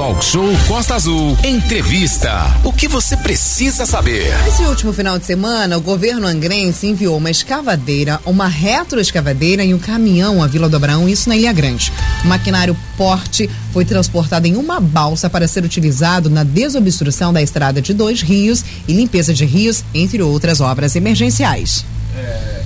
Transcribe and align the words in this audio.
Talk 0.00 0.24
Show 0.24 0.48
Costa 0.66 0.94
Azul. 0.94 1.36
Entrevista. 1.44 2.32
O 2.64 2.72
que 2.72 2.88
você 2.88 3.18
precisa 3.18 3.84
saber? 3.84 4.32
Nesse 4.46 4.62
último 4.62 4.94
final 4.94 5.18
de 5.18 5.26
semana, 5.26 5.76
o 5.76 5.80
governo 5.82 6.26
angrense 6.26 6.86
enviou 6.86 7.18
uma 7.18 7.30
escavadeira, 7.30 8.18
uma 8.24 8.48
retroescavadeira 8.48 9.62
e 9.62 9.74
um 9.74 9.78
caminhão 9.78 10.42
à 10.42 10.46
Vila 10.46 10.70
do 10.70 10.76
Abraão, 10.76 11.06
isso 11.06 11.28
na 11.28 11.36
Ilha 11.36 11.52
Grande. 11.52 11.92
O 12.24 12.28
maquinário 12.28 12.74
porte 12.96 13.50
foi 13.74 13.84
transportado 13.84 14.46
em 14.46 14.56
uma 14.56 14.80
balsa 14.80 15.28
para 15.28 15.46
ser 15.46 15.64
utilizado 15.64 16.30
na 16.30 16.44
desobstrução 16.44 17.30
da 17.30 17.42
estrada 17.42 17.82
de 17.82 17.92
dois 17.92 18.22
rios 18.22 18.64
e 18.88 18.94
limpeza 18.94 19.34
de 19.34 19.44
rios, 19.44 19.84
entre 19.92 20.22
outras 20.22 20.62
obras 20.62 20.96
emergenciais. 20.96 21.84
É, 22.16 22.62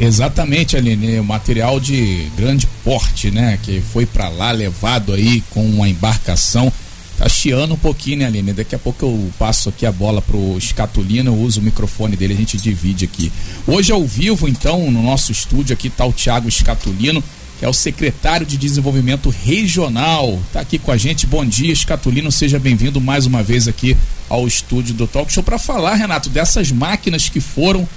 Exatamente, 0.00 0.76
Aline, 0.76 1.18
o 1.18 1.24
material 1.24 1.80
de 1.80 2.30
grande 2.36 2.68
porte, 2.84 3.32
né, 3.32 3.58
que 3.62 3.80
foi 3.80 4.06
para 4.06 4.28
lá 4.28 4.52
levado 4.52 5.12
aí 5.12 5.42
com 5.50 5.66
uma 5.66 5.88
embarcação. 5.88 6.72
Tá 7.16 7.28
chiando 7.28 7.74
um 7.74 7.78
pouquinho, 7.78 8.18
né, 8.18 8.26
Aline? 8.26 8.52
Daqui 8.52 8.76
a 8.76 8.78
pouco 8.78 9.04
eu 9.04 9.30
passo 9.36 9.68
aqui 9.70 9.84
a 9.84 9.90
bola 9.90 10.22
pro 10.22 10.56
Escatolino, 10.56 11.32
eu 11.32 11.36
uso 11.36 11.58
o 11.58 11.64
microfone 11.64 12.14
dele, 12.14 12.34
a 12.34 12.36
gente 12.36 12.56
divide 12.56 13.06
aqui. 13.06 13.32
Hoje 13.66 13.90
ao 13.90 14.06
vivo, 14.06 14.48
então, 14.48 14.88
no 14.88 15.02
nosso 15.02 15.32
estúdio 15.32 15.74
aqui 15.74 15.90
tá 15.90 16.04
o 16.04 16.12
Tiago 16.12 16.48
Escatolino, 16.48 17.22
que 17.58 17.64
é 17.64 17.68
o 17.68 17.72
secretário 17.72 18.46
de 18.46 18.56
Desenvolvimento 18.56 19.34
Regional. 19.44 20.40
Tá 20.52 20.60
aqui 20.60 20.78
com 20.78 20.92
a 20.92 20.96
gente. 20.96 21.26
Bom 21.26 21.44
dia, 21.44 21.72
Escatolino, 21.72 22.30
seja 22.30 22.56
bem-vindo 22.60 23.00
mais 23.00 23.26
uma 23.26 23.42
vez 23.42 23.66
aqui 23.66 23.96
ao 24.28 24.46
estúdio 24.46 24.94
do 24.94 25.08
Talk 25.08 25.32
Show 25.32 25.42
para 25.42 25.58
falar, 25.58 25.96
Renato, 25.96 26.30
dessas 26.30 26.70
máquinas 26.70 27.28
que 27.28 27.40
foram 27.40 27.88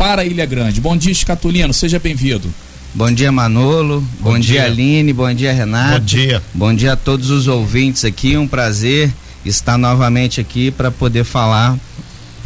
para 0.00 0.24
Ilha 0.24 0.46
Grande. 0.46 0.80
Bom 0.80 0.96
dia, 0.96 1.12
Escatolino, 1.12 1.74
seja 1.74 1.98
bem-vindo. 1.98 2.50
Bom 2.94 3.12
dia, 3.12 3.30
Manolo. 3.30 4.00
Bom, 4.18 4.30
bom 4.30 4.38
dia. 4.38 4.62
dia, 4.62 4.64
Aline. 4.64 5.12
Bom 5.12 5.30
dia, 5.34 5.52
Renato. 5.52 5.98
Bom 5.98 6.04
dia. 6.06 6.42
Bom 6.54 6.74
dia 6.74 6.94
a 6.94 6.96
todos 6.96 7.28
os 7.28 7.46
ouvintes 7.46 8.02
aqui. 8.06 8.34
Um 8.34 8.48
prazer 8.48 9.12
estar 9.44 9.76
novamente 9.76 10.40
aqui 10.40 10.70
para 10.70 10.90
poder 10.90 11.24
falar 11.24 11.78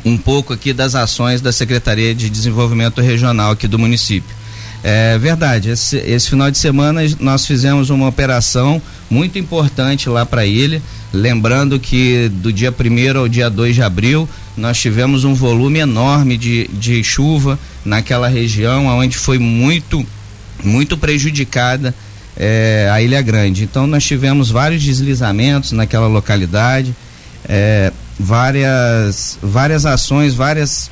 um 0.04 0.18
pouco 0.18 0.52
aqui 0.52 0.72
das 0.72 0.96
ações 0.96 1.40
da 1.40 1.52
Secretaria 1.52 2.12
de 2.12 2.28
Desenvolvimento 2.28 3.00
Regional 3.00 3.52
aqui 3.52 3.68
do 3.68 3.78
município. 3.78 4.34
É 4.86 5.16
verdade, 5.16 5.70
esse, 5.70 5.96
esse 5.96 6.28
final 6.28 6.50
de 6.50 6.58
semana 6.58 7.00
nós 7.18 7.46
fizemos 7.46 7.88
uma 7.88 8.06
operação 8.06 8.82
muito 9.08 9.38
importante 9.38 10.10
lá 10.10 10.26
para 10.26 10.44
ilha. 10.44 10.82
Lembrando 11.10 11.80
que 11.80 12.28
do 12.28 12.52
dia 12.52 12.70
1 12.70 13.18
ao 13.18 13.26
dia 13.26 13.48
2 13.48 13.76
de 13.76 13.82
abril 13.82 14.28
nós 14.54 14.78
tivemos 14.78 15.24
um 15.24 15.32
volume 15.32 15.78
enorme 15.78 16.36
de, 16.36 16.68
de 16.68 17.02
chuva 17.02 17.58
naquela 17.82 18.28
região, 18.28 18.88
onde 18.88 19.16
foi 19.16 19.38
muito, 19.38 20.04
muito 20.62 20.98
prejudicada 20.98 21.94
é, 22.36 22.90
a 22.92 23.00
Ilha 23.00 23.22
Grande. 23.22 23.64
Então 23.64 23.86
nós 23.86 24.04
tivemos 24.04 24.50
vários 24.50 24.82
deslizamentos 24.82 25.72
naquela 25.72 26.08
localidade, 26.08 26.94
é, 27.48 27.90
várias, 28.20 29.38
várias 29.42 29.86
ações, 29.86 30.34
várias, 30.34 30.90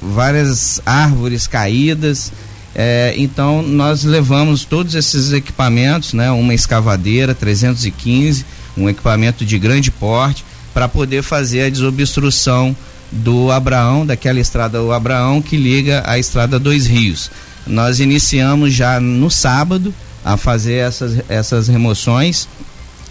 várias 0.00 0.80
árvores 0.86 1.48
caídas. 1.48 2.30
É, 2.74 3.14
então 3.16 3.62
nós 3.62 4.02
levamos 4.02 4.64
todos 4.64 4.94
esses 4.94 5.32
equipamentos, 5.32 6.14
né, 6.14 6.30
uma 6.30 6.54
escavadeira 6.54 7.34
315, 7.34 8.46
um 8.76 8.88
equipamento 8.88 9.44
de 9.44 9.58
grande 9.58 9.90
porte, 9.90 10.44
para 10.72 10.88
poder 10.88 11.22
fazer 11.22 11.64
a 11.64 11.68
desobstrução 11.68 12.74
do 13.10 13.50
Abraão, 13.52 14.06
daquela 14.06 14.40
estrada 14.40 14.78
do 14.78 14.90
Abraão 14.90 15.42
que 15.42 15.56
liga 15.56 16.02
a 16.06 16.18
estrada 16.18 16.58
Dois 16.58 16.86
Rios. 16.86 17.30
Nós 17.66 18.00
iniciamos 18.00 18.72
já 18.72 18.98
no 18.98 19.30
sábado 19.30 19.94
a 20.24 20.36
fazer 20.38 20.74
essas, 20.74 21.22
essas 21.28 21.68
remoções 21.68 22.48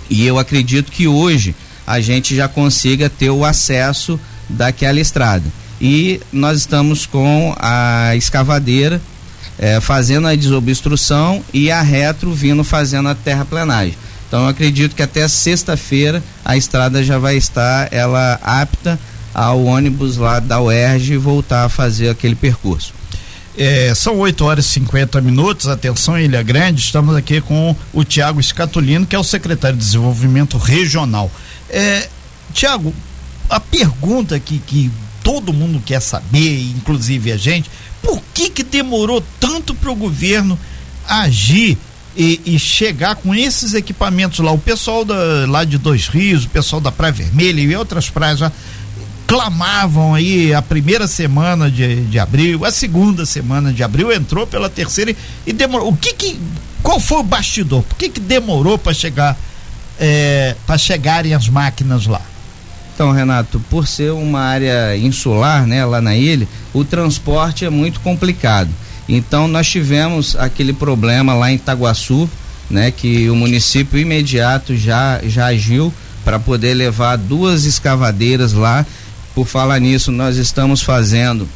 e 0.09 0.25
eu 0.25 0.39
acredito 0.39 0.91
que 0.91 1.07
hoje 1.07 1.55
a 1.85 1.99
gente 2.01 2.35
já 2.35 2.47
consiga 2.47 3.09
ter 3.09 3.29
o 3.29 3.45
acesso 3.45 4.19
daquela 4.49 4.99
estrada. 4.99 5.43
E 5.79 6.19
nós 6.31 6.59
estamos 6.59 7.05
com 7.05 7.55
a 7.57 8.15
escavadeira 8.15 9.01
é, 9.61 9.79
fazendo 9.79 10.27
a 10.27 10.35
desobstrução 10.35 11.43
e 11.53 11.69
a 11.69 11.83
retro 11.83 12.33
vindo 12.33 12.63
fazendo 12.63 13.07
a 13.07 13.15
terraplenagem. 13.15 13.95
Então 14.27 14.41
eu 14.41 14.47
acredito 14.47 14.95
que 14.95 15.03
até 15.03 15.27
sexta-feira 15.27 16.23
a 16.43 16.57
estrada 16.57 17.03
já 17.03 17.19
vai 17.19 17.37
estar 17.37 17.93
ela 17.93 18.39
apta 18.41 18.99
ao 19.33 19.63
ônibus 19.63 20.17
lá 20.17 20.39
da 20.39 20.59
UERJ 20.59 21.17
voltar 21.17 21.65
a 21.65 21.69
fazer 21.69 22.09
aquele 22.09 22.35
percurso. 22.35 22.93
É, 23.57 23.93
são 23.93 24.17
8 24.17 24.43
horas 24.45 24.65
e 24.65 24.69
50 24.69 25.21
minutos, 25.21 25.67
atenção 25.67 26.17
Ilha 26.17 26.41
Grande, 26.41 26.81
estamos 26.81 27.15
aqui 27.15 27.41
com 27.41 27.75
o 27.93 28.03
Tiago 28.03 28.39
Escatolino, 28.39 29.05
que 29.05 29.15
é 29.15 29.19
o 29.19 29.23
secretário 29.23 29.77
de 29.77 29.83
Desenvolvimento 29.83 30.57
Regional. 30.57 31.29
É, 31.69 32.07
Tiago, 32.53 32.93
a 33.49 33.59
pergunta 33.59 34.39
que, 34.39 34.57
que 34.59 34.89
todo 35.23 35.53
mundo 35.53 35.81
quer 35.85 36.01
saber, 36.01 36.61
inclusive 36.61 37.31
a 37.31 37.37
gente, 37.37 37.69
por 38.01 38.21
que 38.33 38.49
que 38.49 38.63
demorou 38.63 39.23
tanto 39.39 39.73
para 39.75 39.91
o 39.91 39.95
governo 39.95 40.57
agir 41.07 41.77
e, 42.15 42.41
e, 42.45 42.59
chegar 42.59 43.15
com 43.15 43.33
esses 43.33 43.73
equipamentos 43.73 44.39
lá? 44.39 44.51
O 44.51 44.57
pessoal 44.57 45.05
da, 45.05 45.15
lá 45.47 45.63
de 45.63 45.77
Dois 45.77 46.07
Rios, 46.07 46.45
o 46.45 46.49
pessoal 46.49 46.81
da 46.81 46.91
Praia 46.91 47.13
Vermelha 47.13 47.61
e 47.61 47.75
outras 47.75 48.09
praias 48.09 48.39
já 48.39 48.51
clamavam 49.27 50.13
aí 50.13 50.53
a 50.53 50.61
primeira 50.61 51.07
semana 51.07 51.71
de, 51.71 52.03
de 52.05 52.19
abril, 52.19 52.65
a 52.65 52.71
segunda 52.71 53.25
semana 53.25 53.71
de 53.71 53.81
abril, 53.81 54.11
entrou 54.11 54.45
pela 54.45 54.69
terceira 54.69 55.11
e, 55.11 55.15
e 55.47 55.53
demorou. 55.53 55.89
O 55.89 55.95
que 55.95 56.13
que. 56.13 56.39
Qual 56.83 56.99
foi 56.99 57.19
o 57.19 57.23
bastidor? 57.23 57.83
Por 57.83 57.95
que 57.95 58.09
que 58.09 58.19
demorou 58.19 58.77
para 58.77 58.93
chegar 58.93 59.37
é, 59.99 60.55
para 60.65 60.77
chegarem 60.77 61.33
as 61.33 61.47
máquinas 61.47 62.07
lá? 62.07 62.21
Então, 62.93 63.11
Renato, 63.11 63.59
por 63.69 63.87
ser 63.87 64.11
uma 64.11 64.41
área 64.41 64.97
insular, 64.97 65.65
né, 65.65 65.83
lá 65.85 66.01
na 66.01 66.15
ilha, 66.15 66.47
o 66.73 66.83
transporte 66.83 67.65
é 67.65 67.69
muito 67.69 67.99
complicado. 68.01 68.69
Então, 69.07 69.47
nós 69.47 69.67
tivemos 69.67 70.35
aquele 70.35 70.73
problema 70.73 71.33
lá 71.33 71.51
em 71.51 71.55
Itaguaçu, 71.55 72.29
né, 72.69 72.91
que 72.91 73.29
o 73.29 73.35
município 73.35 73.99
imediato 73.99 74.75
já 74.75 75.19
já 75.23 75.47
agiu 75.47 75.93
para 76.23 76.39
poder 76.39 76.73
levar 76.73 77.17
duas 77.17 77.65
escavadeiras 77.65 78.53
lá. 78.53 78.85
Por 79.33 79.47
falar 79.47 79.79
nisso, 79.79 80.11
nós 80.11 80.37
estamos 80.37 80.81
fazendo 80.81 81.47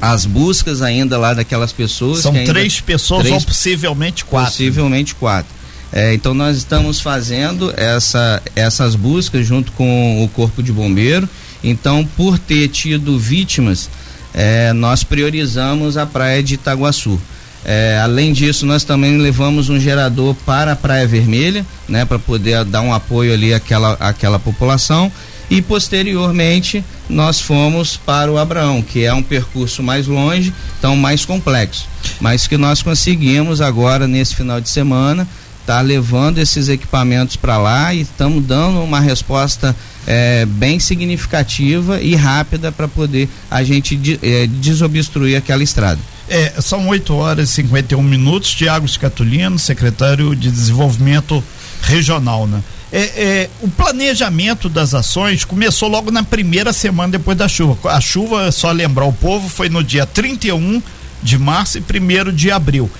as 0.00 0.24
buscas 0.24 0.80
ainda 0.82 1.18
lá 1.18 1.34
daquelas 1.34 1.72
pessoas. 1.72 2.20
São 2.20 2.32
três 2.32 2.80
pessoas 2.80 3.22
três, 3.22 3.34
ou 3.34 3.40
possivelmente 3.42 4.24
quatro. 4.24 4.50
Possivelmente 4.52 5.14
quatro. 5.14 5.57
É, 5.92 6.12
então 6.14 6.34
nós 6.34 6.56
estamos 6.56 7.00
fazendo 7.00 7.72
essa, 7.76 8.42
essas 8.54 8.94
buscas 8.94 9.46
junto 9.46 9.72
com 9.72 10.22
o 10.22 10.28
Corpo 10.28 10.62
de 10.62 10.72
Bombeiro. 10.72 11.28
Então, 11.62 12.06
por 12.16 12.38
ter 12.38 12.68
tido 12.68 13.18
vítimas, 13.18 13.88
é, 14.34 14.72
nós 14.72 15.02
priorizamos 15.02 15.96
a 15.96 16.06
praia 16.06 16.42
de 16.42 16.54
Itaguaçu. 16.54 17.18
É, 17.64 17.98
além 18.02 18.32
disso, 18.32 18.64
nós 18.64 18.84
também 18.84 19.18
levamos 19.18 19.68
um 19.68 19.80
gerador 19.80 20.34
para 20.46 20.72
a 20.72 20.76
Praia 20.76 21.06
Vermelha, 21.06 21.66
né, 21.88 22.04
para 22.04 22.18
poder 22.18 22.64
dar 22.64 22.82
um 22.82 22.94
apoio 22.94 23.32
ali 23.32 23.52
àquela, 23.52 23.94
àquela 23.94 24.38
população. 24.38 25.10
E 25.50 25.62
posteriormente 25.62 26.84
nós 27.08 27.40
fomos 27.40 27.96
para 27.96 28.30
o 28.30 28.36
Abraão, 28.36 28.82
que 28.82 29.04
é 29.04 29.14
um 29.14 29.22
percurso 29.22 29.82
mais 29.82 30.06
longe, 30.06 30.52
então 30.78 30.94
mais 30.94 31.24
complexo, 31.24 31.86
mas 32.20 32.46
que 32.46 32.58
nós 32.58 32.82
conseguimos 32.82 33.62
agora 33.62 34.06
nesse 34.06 34.36
final 34.36 34.60
de 34.60 34.68
semana 34.68 35.26
está 35.68 35.82
levando 35.82 36.38
esses 36.38 36.70
equipamentos 36.70 37.36
para 37.36 37.58
lá 37.58 37.92
e 37.92 38.00
estamos 38.00 38.42
dando 38.42 38.80
uma 38.80 39.00
resposta 39.00 39.76
é, 40.06 40.46
bem 40.46 40.80
significativa 40.80 42.00
e 42.00 42.14
rápida 42.16 42.72
para 42.72 42.88
poder 42.88 43.28
a 43.50 43.62
gente 43.62 43.94
de, 43.94 44.18
é, 44.22 44.46
desobstruir 44.46 45.36
aquela 45.36 45.62
estrada. 45.62 46.00
É, 46.26 46.54
são 46.62 46.88
8 46.88 47.14
horas 47.14 47.50
e 47.50 47.52
51 47.52 48.02
minutos. 48.02 48.50
Tiago 48.54 48.88
Scatulino, 48.88 49.58
secretário 49.58 50.34
de 50.34 50.50
Desenvolvimento 50.50 51.44
Regional, 51.82 52.46
né? 52.46 52.62
É, 52.90 53.00
é, 53.00 53.50
o 53.60 53.68
planejamento 53.68 54.70
das 54.70 54.94
ações 54.94 55.44
começou 55.44 55.90
logo 55.90 56.10
na 56.10 56.22
primeira 56.22 56.72
semana 56.72 57.12
depois 57.12 57.36
da 57.36 57.46
chuva. 57.46 57.90
A 57.90 58.00
chuva, 58.00 58.50
só 58.50 58.72
lembrar 58.72 59.04
o 59.04 59.12
povo, 59.12 59.46
foi 59.50 59.68
no 59.68 59.84
dia 59.84 60.06
31 60.06 60.82
de 61.22 61.36
março 61.36 61.76
e 61.76 61.82
1 61.82 62.32
de 62.32 62.50
abril. 62.50 62.90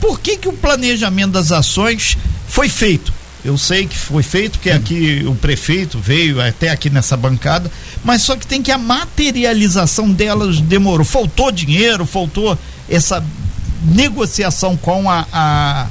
Por 0.00 0.20
que, 0.20 0.36
que 0.36 0.48
o 0.48 0.52
planejamento 0.52 1.32
das 1.32 1.52
ações 1.52 2.16
foi 2.48 2.68
feito? 2.68 3.12
Eu 3.44 3.56
sei 3.56 3.86
que 3.86 3.96
foi 3.96 4.22
feito, 4.22 4.58
que 4.58 4.70
aqui 4.70 5.24
o 5.26 5.34
prefeito 5.34 5.98
veio 5.98 6.40
até 6.42 6.68
aqui 6.68 6.90
nessa 6.90 7.16
bancada, 7.16 7.70
mas 8.04 8.22
só 8.22 8.36
que 8.36 8.46
tem 8.46 8.62
que 8.62 8.70
a 8.70 8.76
materialização 8.76 10.10
delas 10.10 10.60
demorou. 10.60 11.06
Faltou 11.06 11.50
dinheiro, 11.50 12.04
faltou 12.04 12.58
essa 12.88 13.24
negociação 13.82 14.76
com 14.76 15.10
a, 15.10 15.26
a, 15.32 15.86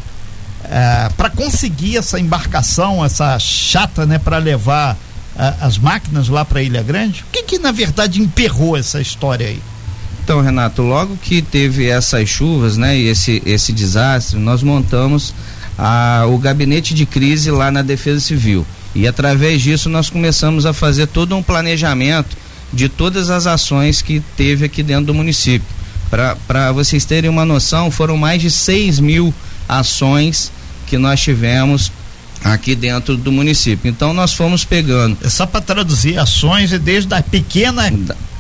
a 0.64 1.10
para 1.18 1.32
conseguir 1.32 1.98
essa 1.98 2.20
embarcação, 2.20 3.04
essa 3.04 3.40
chata, 3.40 4.06
né, 4.06 4.20
para 4.20 4.38
levar 4.38 4.96
a, 5.36 5.66
as 5.66 5.80
máquinas 5.80 6.30
lá 6.30 6.46
para 6.46 6.62
Ilha 6.62 6.84
Grande. 6.84 7.22
O 7.22 7.32
que 7.32 7.42
que 7.42 7.58
na 7.58 7.72
verdade 7.72 8.22
emperrou 8.22 8.78
essa 8.78 9.02
história 9.02 9.48
aí? 9.48 9.62
Então, 10.30 10.42
Renato, 10.42 10.84
logo 10.84 11.18
que 11.18 11.42
teve 11.42 11.88
essas 11.88 12.30
chuvas, 12.30 12.78
né, 12.78 12.96
e 12.96 13.08
esse, 13.08 13.42
esse 13.48 13.74
desastre, 13.74 14.38
nós 14.38 14.62
montamos 14.62 15.34
a, 15.76 16.24
o 16.28 16.38
gabinete 16.38 16.94
de 16.94 17.04
crise 17.04 17.50
lá 17.50 17.72
na 17.72 17.82
Defesa 17.82 18.20
Civil. 18.20 18.64
E 18.94 19.08
através 19.08 19.60
disso 19.60 19.90
nós 19.90 20.08
começamos 20.08 20.68
a 20.68 20.72
fazer 20.72 21.08
todo 21.08 21.36
um 21.36 21.42
planejamento 21.42 22.38
de 22.72 22.88
todas 22.88 23.32
as 23.32 23.48
ações 23.48 24.04
que 24.04 24.22
teve 24.38 24.66
aqui 24.66 24.84
dentro 24.84 25.06
do 25.06 25.16
município. 25.16 25.68
Para 26.12 26.72
vocês 26.74 27.06
terem 27.06 27.28
uma 27.28 27.44
noção, 27.44 27.90
foram 27.90 28.16
mais 28.16 28.40
de 28.40 28.52
6 28.52 29.00
mil 29.00 29.34
ações 29.68 30.52
que 30.86 31.00
nós 31.00 31.20
tivemos 31.20 31.92
aqui 32.44 32.76
dentro 32.76 33.18
do 33.18 33.32
município. 33.32 33.90
Então 33.90 34.14
nós 34.14 34.34
fomos 34.34 34.64
pegando. 34.64 35.18
É 35.24 35.30
só 35.30 35.46
para 35.46 35.62
traduzir 35.62 36.18
ações 36.18 36.72
é 36.74 36.80
desde 36.80 37.14
a 37.14 37.22
pequena 37.22 37.92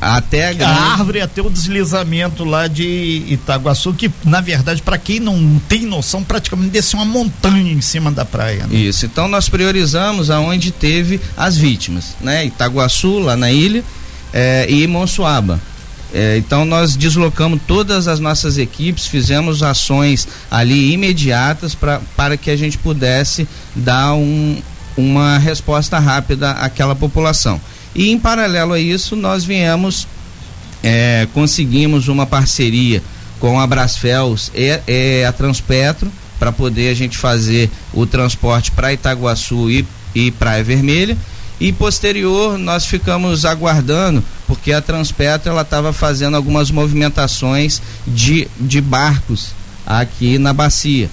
até 0.01 0.47
a, 0.47 0.53
grande... 0.53 0.71
a, 0.71 0.91
árvore 0.93 1.21
até 1.21 1.41
o 1.41 1.49
deslizamento 1.49 2.45
lá 2.45 2.67
de 2.67 3.23
Itaguaçu, 3.27 3.93
que 3.93 4.09
na 4.23 4.39
verdade 4.39 4.81
para 4.81 4.97
quem 4.97 5.19
não 5.19 5.59
tem 5.67 5.81
noção 5.81 6.23
praticamente 6.23 6.71
desce 6.71 6.95
uma 6.95 7.05
montanha 7.05 7.71
em 7.71 7.81
cima 7.81 8.11
da 8.11 8.23
praia. 8.23 8.65
Né? 8.67 8.77
Isso. 8.77 9.05
Então 9.05 9.27
nós 9.27 9.49
priorizamos 9.49 10.29
aonde 10.29 10.71
teve 10.71 11.19
as 11.35 11.57
vítimas, 11.57 12.15
né? 12.21 12.45
Itaguaçu 12.45 13.19
lá 13.19 13.35
na 13.35 13.51
ilha 13.51 13.83
é, 14.33 14.65
e 14.69 14.87
Monsuaba. 14.87 15.59
É, 16.13 16.37
então 16.37 16.65
nós 16.65 16.95
deslocamos 16.95 17.59
todas 17.67 18.07
as 18.07 18.19
nossas 18.19 18.57
equipes, 18.57 19.05
fizemos 19.05 19.61
ações 19.61 20.27
ali 20.49 20.91
imediatas 20.91 21.75
pra, 21.75 22.01
para 22.15 22.35
que 22.35 22.49
a 22.49 22.55
gente 22.55 22.77
pudesse 22.77 23.47
dar 23.75 24.13
um, 24.13 24.57
uma 24.97 25.37
resposta 25.37 25.99
rápida 25.99 26.51
àquela 26.51 26.95
população. 26.95 27.61
E 27.93 28.09
em 28.09 28.19
paralelo 28.19 28.73
a 28.73 28.79
isso, 28.79 29.15
nós 29.15 29.43
viemos, 29.43 30.07
é, 30.83 31.27
conseguimos 31.33 32.07
uma 32.07 32.25
parceria 32.25 33.03
com 33.39 33.59
a 33.59 33.67
Brasfels 33.67 34.51
e, 34.53 34.79
e 34.87 35.23
a 35.23 35.31
Transpetro 35.31 36.11
para 36.39 36.51
poder 36.51 36.89
a 36.89 36.93
gente 36.93 37.17
fazer 37.17 37.69
o 37.93 38.05
transporte 38.05 38.71
para 38.71 38.93
Itaguaçu 38.93 39.69
e, 39.69 39.85
e 40.15 40.31
Praia 40.31 40.63
Vermelha 40.63 41.17
e 41.59 41.73
posterior 41.73 42.57
nós 42.57 42.85
ficamos 42.85 43.45
aguardando 43.45 44.23
porque 44.49 44.73
a 44.73 44.81
Transpetro 44.81 45.51
ela 45.51 45.61
estava 45.61 45.93
fazendo 45.93 46.35
algumas 46.35 46.71
movimentações 46.71 47.79
de, 48.07 48.47
de 48.59 48.81
barcos 48.81 49.51
aqui 49.85 50.39
na 50.39 50.51
bacia. 50.51 51.07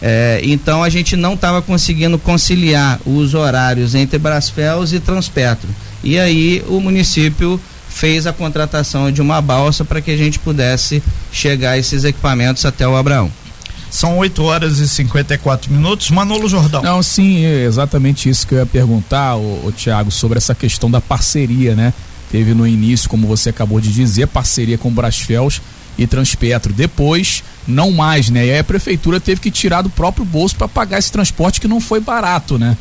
É, 0.00 0.40
então 0.44 0.84
a 0.84 0.88
gente 0.88 1.16
não 1.16 1.34
estava 1.34 1.60
conseguindo 1.60 2.16
conciliar 2.20 3.00
os 3.04 3.34
horários 3.34 3.96
entre 3.96 4.16
Brasfels 4.16 4.92
e 4.92 5.00
Transpetro. 5.00 5.68
E 6.04 6.20
aí 6.20 6.64
o 6.68 6.80
município 6.80 7.60
fez 7.88 8.28
a 8.28 8.32
contratação 8.32 9.10
de 9.10 9.20
uma 9.20 9.42
balsa 9.42 9.84
para 9.84 10.00
que 10.00 10.12
a 10.12 10.16
gente 10.16 10.38
pudesse 10.38 11.02
chegar 11.32 11.76
esses 11.76 12.04
equipamentos 12.04 12.64
até 12.64 12.86
o 12.86 12.96
Abraão. 12.96 13.28
São 13.90 14.18
8 14.18 14.40
horas 14.44 14.78
e 14.78 14.86
54 14.86 15.72
minutos. 15.72 16.12
Manolo 16.12 16.48
Jordão. 16.48 16.80
Não, 16.80 17.02
sim, 17.02 17.44
é 17.44 17.64
exatamente 17.64 18.28
isso 18.28 18.46
que 18.46 18.54
eu 18.54 18.58
ia 18.58 18.66
perguntar, 18.66 19.34
o, 19.34 19.66
o 19.66 19.72
Tiago, 19.72 20.12
sobre 20.12 20.38
essa 20.38 20.54
questão 20.54 20.88
da 20.88 21.00
parceria, 21.00 21.74
né? 21.74 21.92
Teve 22.30 22.54
no 22.54 22.66
início, 22.66 23.08
como 23.08 23.26
você 23.26 23.50
acabou 23.50 23.80
de 23.80 23.92
dizer, 23.92 24.26
parceria 24.26 24.76
com 24.76 24.90
Brasfels 24.90 25.62
e 25.96 26.06
Transpetro. 26.06 26.72
Depois, 26.72 27.42
não 27.66 27.90
mais, 27.90 28.30
né? 28.30 28.46
E 28.46 28.50
aí 28.52 28.58
a 28.58 28.64
prefeitura 28.64 29.18
teve 29.18 29.40
que 29.40 29.50
tirar 29.50 29.82
do 29.82 29.90
próprio 29.90 30.24
bolso 30.24 30.56
para 30.56 30.68
pagar 30.68 30.98
esse 30.98 31.10
transporte 31.10 31.60
que 31.60 31.68
não 31.68 31.80
foi 31.80 32.00
barato, 32.00 32.58
né? 32.58 32.76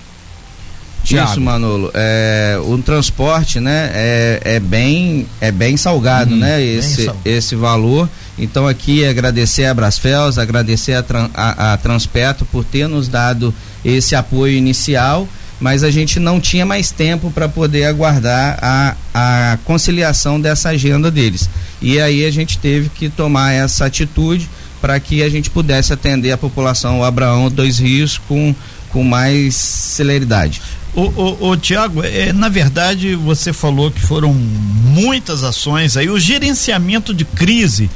Thiago. 1.08 1.32
Isso, 1.32 1.42
Manolo. 1.42 1.90
É, 1.94 2.60
o 2.62 2.78
transporte, 2.80 3.62
né, 3.62 3.90
é, 3.94 4.42
é 4.44 4.60
bem 4.60 5.26
é 5.40 5.52
bem 5.52 5.78
salgado, 5.78 6.34
hum, 6.34 6.38
né? 6.38 6.62
Esse 6.62 7.06
salgado. 7.06 7.20
esse 7.24 7.56
valor. 7.56 8.10
Então 8.38 8.68
aqui 8.68 9.06
agradecer 9.06 9.66
a 9.66 9.74
Brasfels, 9.74 10.38
agradecer 10.38 10.94
a, 10.94 11.06
a, 11.34 11.74
a 11.74 11.78
Transpetro 11.78 12.46
por 12.52 12.64
ter 12.64 12.88
nos 12.88 13.08
dado 13.08 13.54
esse 13.84 14.16
apoio 14.16 14.58
inicial, 14.58 15.28
mas 15.60 15.84
a 15.84 15.90
gente 15.90 16.20
não 16.20 16.40
tinha 16.40 16.66
mais 16.66 16.92
tempo 16.92 17.32
para 17.32 17.50
poder 17.50 17.86
aguardar 17.86 18.58
a, 18.62 18.96
a 19.14 19.58
conciliação 19.66 20.40
dessa 20.40 20.70
agenda 20.70 21.10
deles. 21.10 21.50
E 21.82 22.00
aí 22.00 22.26
a 22.26 22.32
gente 22.32 22.58
teve 22.58 22.90
que 22.90 23.10
tomar 23.10 23.54
essa 23.54 23.86
atitude 23.86 24.48
para 24.80 25.00
que 25.00 25.24
a 25.24 25.30
gente 25.30 25.50
pudesse 25.50 25.92
atender 25.92 26.32
a 26.32 26.38
população 26.38 27.04
Abraão 27.04 27.50
Dois 27.50 27.80
Rios 27.80 28.18
com, 28.18 28.54
com 28.90 29.04
mais 29.04 29.56
celeridade. 29.56 30.62
O, 30.94 31.50
o, 31.50 31.58
Tiago, 31.58 32.04
é, 32.04 32.34
na 32.34 32.50
verdade 32.50 33.16
você 33.16 33.54
falou 33.54 33.92
que 33.92 34.00
foram 34.00 34.34
muitas 34.34 35.44
ações 35.44 35.96
aí, 35.96 36.10
o 36.10 36.18
gerenciamento 36.18 37.14
de 37.14 37.24
crise 37.24 37.88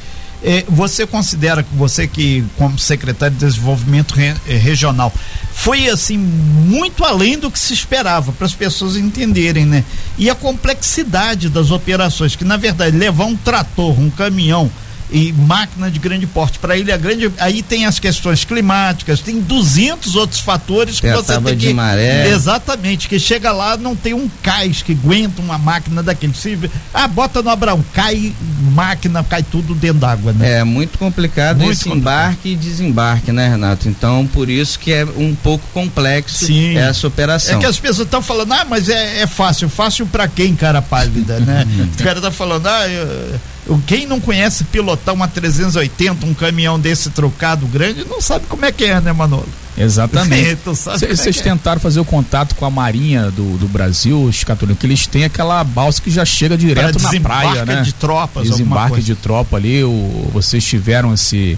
você 0.68 1.06
considera 1.06 1.62
que 1.62 1.76
você 1.76 2.08
que 2.08 2.44
como 2.58 2.78
secretário 2.80 3.36
de 3.36 3.46
desenvolvimento 3.46 4.14
re, 4.14 4.34
é, 4.48 4.56
regional 4.56 5.14
foi 5.54 5.88
assim 5.88 6.18
muito 6.18 7.04
além 7.04 7.38
do 7.38 7.52
que 7.52 7.60
se 7.60 7.74
esperava 7.74 8.32
para 8.32 8.48
as 8.48 8.54
pessoas 8.54 8.96
entenderem, 8.96 9.66
né? 9.66 9.84
E 10.18 10.30
a 10.30 10.36
complexidade 10.36 11.50
das 11.50 11.70
operações, 11.70 12.36
que 12.36 12.44
na 12.44 12.58
verdade 12.58 12.98
levar 12.98 13.26
um 13.26 13.36
trator, 13.36 14.00
um 14.00 14.10
caminhão 14.10 14.72
e 15.12 15.34
máquina 15.34 15.92
de 15.92 16.00
grande 16.00 16.26
porte 16.26 16.58
para 16.58 16.78
Ilha 16.78 16.96
Grande, 16.98 17.32
aí 17.38 17.62
tem 17.62 17.86
as 17.86 18.00
questões 18.00 18.46
climáticas, 18.46 19.20
tem 19.20 19.42
200 19.42 20.16
outros 20.16 20.40
fatores 20.40 21.00
que 21.00 21.12
você 21.12 21.40
tem 21.40 21.58
que 21.58 21.74
maré. 21.74 22.30
exatamente 22.30 23.08
que 23.10 23.20
chega 23.20 23.52
lá 23.52 23.76
não 23.76 23.96
tem 23.96 24.14
um 24.14 24.30
cais 24.42 24.82
que 24.82 24.94
aguenta 24.94 25.42
uma 25.42 25.58
máquina 25.58 26.02
daquele. 26.02 26.34
Se, 26.34 26.58
ah, 26.94 27.08
bota 27.08 27.42
no 27.42 27.50
Abraão, 27.50 27.84
cai 27.94 28.34
máquina, 28.74 29.24
cai 29.24 29.44
tudo 29.44 29.76
dentro 29.76 30.00
d'água, 30.00 30.32
né? 30.32 30.60
É 30.60 30.64
muito 30.64 30.98
complicado 30.98 31.60
muito 31.60 31.74
esse 31.74 31.84
complicado. 31.84 32.14
embarque 32.14 32.50
e 32.50 32.56
desembarque, 32.56 33.32
né, 33.32 33.50
Renato? 33.50 33.90
Então 33.90 34.26
por 34.28 34.50
isso 34.50 34.80
que 34.80 34.94
é 34.94 35.04
um 35.04 35.36
pouco 35.36 35.66
complexo 35.74 36.46
Sim. 36.46 36.78
essa 36.78 37.08
operação. 37.08 37.58
É 37.58 37.60
que 37.60 37.66
as 37.66 37.80
pessoas 37.80 38.06
estão 38.06 38.22
falando, 38.22 38.54
ah, 38.54 38.66
mas 38.68 38.88
é, 38.88 39.22
é 39.22 39.28
fácil, 39.28 39.68
fácil 39.68 40.06
para 40.06 40.28
quem, 40.28 40.56
cara 40.56 40.82
pálida, 40.82 41.40
né? 41.40 41.68
o 42.00 42.04
cara 42.04 42.22
tá 42.22 42.32
falando, 42.32 42.68
ah, 42.68 42.88
eu, 42.88 43.40
quem 43.86 44.06
não 44.06 44.20
conhece 44.20 44.64
pilotar 44.66 45.14
uma 45.14 45.28
380, 45.28 46.26
um 46.26 46.34
caminhão 46.34 46.80
desse 46.80 47.10
trocado 47.10 47.66
grande, 47.68 48.04
não 48.04 48.22
sabe 48.22 48.46
como 48.48 48.66
é 48.66 48.72
que 48.72 48.86
é, 48.86 49.00
né, 49.00 49.14
Manolo? 49.14 49.48
Exatamente. 49.78 50.60
Vocês 50.66 51.38
é 51.38 51.42
tentaram 51.42 51.80
fazer 51.80 52.00
o 52.00 52.06
contato 52.06 52.56
com 52.56 52.66
a 52.66 52.70
Marinha 52.70 53.32
do, 53.32 53.58
do 53.58 53.68
Brasil, 53.68 54.22
os 54.22 54.44
católicos, 54.44 54.80
que 54.80 54.86
eles 54.86 55.08
têm 55.08 55.24
aquela 55.24 55.64
balsa 55.64 56.02
que 56.02 56.12
já 56.12 56.26
chega 56.26 56.58
direto 56.58 57.00
na 57.02 57.20
praia, 57.20 57.66
né? 57.66 57.82
de 57.82 57.94
tropas, 57.94 58.50
Desembarque 58.50 59.02
de 59.02 59.16
tropa 59.16 59.58
ali, 59.58 59.84
o, 59.84 60.30
vocês 60.34 60.64
tiveram 60.64 61.14
esse 61.14 61.58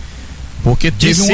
porque 0.63 0.89
teve 0.89 1.21
um 1.21 1.27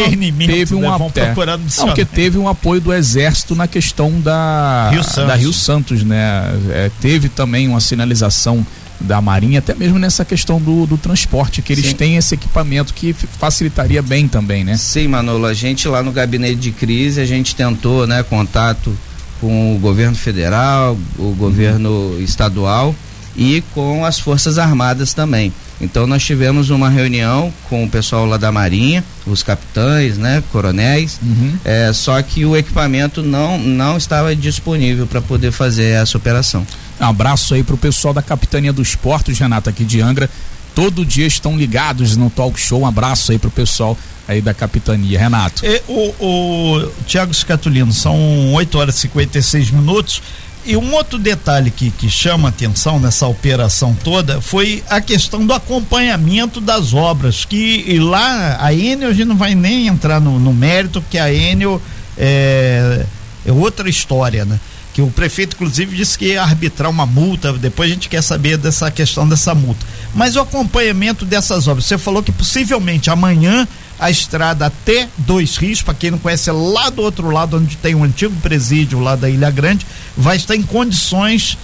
teve 0.48 0.74
um 0.74 0.82
né? 0.82 0.88
até, 0.88 1.36
não, 1.36 1.86
porque 1.86 2.04
teve 2.04 2.40
um 2.40 2.48
apoio 2.48 2.82
do 2.82 2.92
exército 2.92 3.56
na 3.56 3.68
questão 3.68 4.20
da 4.20 4.90
Rio 4.92 5.04
Santos, 5.04 5.28
da 5.28 5.36
Rio 5.36 5.54
Santos 5.54 6.04
né? 6.04 6.52
É, 6.72 6.92
teve 7.00 7.30
também 7.30 7.68
uma 7.68 7.80
sinalização 7.80 8.66
da 9.00 9.22
Marinha, 9.22 9.60
até 9.60 9.74
mesmo 9.74 9.98
nessa 9.98 10.26
questão 10.26 10.60
do, 10.60 10.86
do 10.86 10.98
transporte, 10.98 11.62
que 11.62 11.74
eles 11.74 11.86
Sim. 11.86 11.96
têm 11.96 12.18
esse 12.18 12.34
equipamento 12.36 12.94
que 12.94 13.14
facilitaria 13.14 14.02
bem 14.02 14.28
também, 14.28 14.64
né? 14.64 14.76
Sim, 14.78 15.08
Manolo, 15.08 15.46
a 15.46 15.54
gente 15.54 15.88
lá 15.88 16.04
no 16.04 16.12
gabinete 16.12 16.56
de 16.56 16.72
crise, 16.72 17.22
a 17.22 17.26
gente 17.26 17.56
tentou, 17.56 18.06
né, 18.06 18.24
contato 18.24 18.96
com 19.40 19.76
o 19.76 19.80
governo 19.80 20.16
federal, 20.16 20.98
o 21.18 21.34
governo 21.34 21.90
uhum. 21.90 22.22
estadual 22.22 22.94
e 23.36 23.64
com 23.74 24.04
as 24.04 24.20
Forças 24.20 24.58
Armadas 24.58 25.14
também. 25.14 25.54
Então 25.80 26.06
nós 26.06 26.24
tivemos 26.24 26.70
uma 26.70 26.90
reunião 26.90 27.54
com 27.70 27.86
o 27.86 27.90
pessoal 27.90 28.26
lá 28.26 28.36
da 28.36 28.52
Marinha, 28.52 29.04
os 29.26 29.44
capitães, 29.44 30.18
né, 30.18 30.44
coronéis, 30.52 31.20
uhum. 31.24 31.54
é, 31.64 31.94
só 31.94 32.22
que 32.22 32.46
o 32.46 32.58
equipamento 32.58 33.24
não, 33.24 33.58
não 33.58 33.96
estava 33.96 34.36
disponível 34.36 35.08
para 35.08 35.22
poder 35.22 35.52
fazer 35.52 35.92
essa 35.92 36.18
operação. 36.18 36.68
Um 37.00 37.06
abraço 37.06 37.54
aí 37.54 37.64
pro 37.64 37.78
pessoal 37.78 38.14
da 38.14 38.22
Capitania 38.22 38.74
dos 38.74 38.96
Portos, 38.96 39.38
Renata, 39.40 39.70
aqui 39.70 39.86
de 39.86 40.02
Angra. 40.02 40.30
Todo 40.76 41.06
dia 41.06 41.26
estão 41.26 41.58
ligados 41.58 42.16
no 42.16 42.30
talk 42.30 42.60
show. 42.60 42.82
Um 42.82 42.86
abraço 42.86 43.32
aí 43.32 43.40
pro 43.40 43.50
pessoal 43.50 43.98
aí 44.28 44.42
da 44.42 44.54
capitania, 44.54 45.18
Renato. 45.18 45.66
E, 45.66 45.82
o, 45.88 46.14
o 46.20 46.92
Tiago 47.08 47.34
Scatulino, 47.34 47.92
são 47.92 48.54
8 48.54 48.78
horas 48.78 48.96
e 48.96 49.00
56 49.00 49.72
minutos. 49.72 50.22
E 50.66 50.78
um 50.78 50.94
outro 50.94 51.18
detalhe 51.18 51.72
que, 51.72 51.90
que 51.90 52.10
chama 52.10 52.50
atenção 52.50 53.00
nessa 53.00 53.26
operação 53.26 53.98
toda 54.04 54.40
foi 54.40 54.84
a 54.90 55.02
questão 55.02 55.46
do 55.46 55.54
acompanhamento 55.54 56.62
das 56.62 56.94
obras. 56.94 57.44
Que 57.44 57.98
lá 57.98 58.58
a 58.60 58.74
Enel, 58.74 59.10
a 59.10 59.14
gente 59.14 59.28
não 59.28 59.38
vai 59.38 59.56
nem 59.56 59.88
entrar 59.88 60.20
no, 60.20 60.38
no 60.38 60.54
mérito, 60.54 61.02
porque 61.02 61.18
a 61.18 61.34
Enel 61.34 61.82
é, 62.18 63.06
é 63.46 63.52
outra 63.52 63.90
história, 63.90 64.46
né? 64.46 64.60
Que 65.00 65.02
o 65.02 65.10
prefeito 65.10 65.56
inclusive 65.56 65.96
disse 65.96 66.18
que 66.18 66.26
ia 66.26 66.44
arbitrar 66.44 66.90
uma 66.90 67.06
multa, 67.06 67.54
depois 67.54 67.90
a 67.90 67.94
gente 67.94 68.10
quer 68.10 68.22
saber 68.22 68.58
dessa 68.58 68.92
questão 68.92 69.28
dessa 69.28 69.56
multa. 69.56 69.86
Mas 70.14 70.36
o 70.36 70.42
acompanhamento 70.42 71.24
dessas 71.24 71.70
obras, 71.70 71.86
você 71.86 71.98
falou 71.98 72.22
que 72.22 72.34
possivelmente 72.34 73.10
amanhã 73.10 73.66
a 73.98 74.12
estrada 74.12 74.66
até 74.66 75.08
Dois 75.18 75.56
Rios, 75.56 75.82
para 75.82 75.94
quem 75.94 76.12
não 76.12 76.20
conhece, 76.20 76.50
é 76.50 76.54
lá 76.54 76.90
do 76.90 77.02
outro 77.02 77.32
lado 77.32 77.56
onde 77.56 77.78
tem 77.78 77.96
o 77.96 78.00
um 78.00 78.04
antigo 78.04 78.36
presídio 78.42 79.00
lá 79.00 79.16
da 79.16 79.30
Ilha 79.30 79.50
Grande, 79.50 79.86
vai 80.18 80.36
estar 80.36 80.56
em 80.56 80.64
condições 80.64 81.58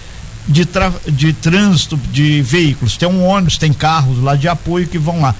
de, 0.47 0.65
de 1.11 1.33
trânsito 1.33 1.97
de 2.09 2.41
veículos. 2.41 2.95
Tem 2.95 3.09
um 3.09 3.21
ônibus, 3.21 3.57
tem 3.57 3.73
carros 3.73 4.21
lá 4.23 4.35
de 4.35 4.47
apoio 4.47 4.87
que 4.87 4.97
vão 4.97 5.19
lá. 5.19 5.35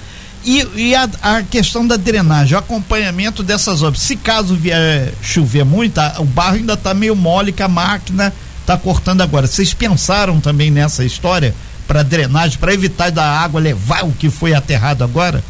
E, 0.46 0.64
e 0.76 0.94
a, 0.94 1.08
a, 1.22 1.42
questão 1.42 1.84
da 1.84 1.96
drenagem, 1.96 2.54
o 2.54 2.58
acompanhamento 2.58 3.42
dessas 3.42 3.82
obras. 3.82 4.00
Se 4.00 4.14
caso 4.14 4.54
vier 4.54 5.12
chover 5.20 5.64
muito, 5.64 5.98
a, 5.98 6.14
o 6.20 6.24
barro 6.24 6.54
ainda 6.54 6.74
está 6.74 6.94
meio 6.94 7.16
mole 7.16 7.50
que 7.50 7.64
a 7.64 7.68
máquina 7.68 8.32
está 8.60 8.78
cortando 8.78 9.22
agora. 9.22 9.48
Vocês 9.48 9.74
pensaram 9.74 10.40
também 10.40 10.70
nessa 10.70 11.04
história 11.04 11.52
para 11.88 12.04
drenagem, 12.04 12.58
para 12.58 12.72
evitar 12.72 13.10
da 13.10 13.24
água 13.24 13.60
levar 13.60 14.04
o 14.04 14.12
que 14.12 14.30
foi 14.30 14.54
aterrado 14.54 15.02
agora? 15.02 15.42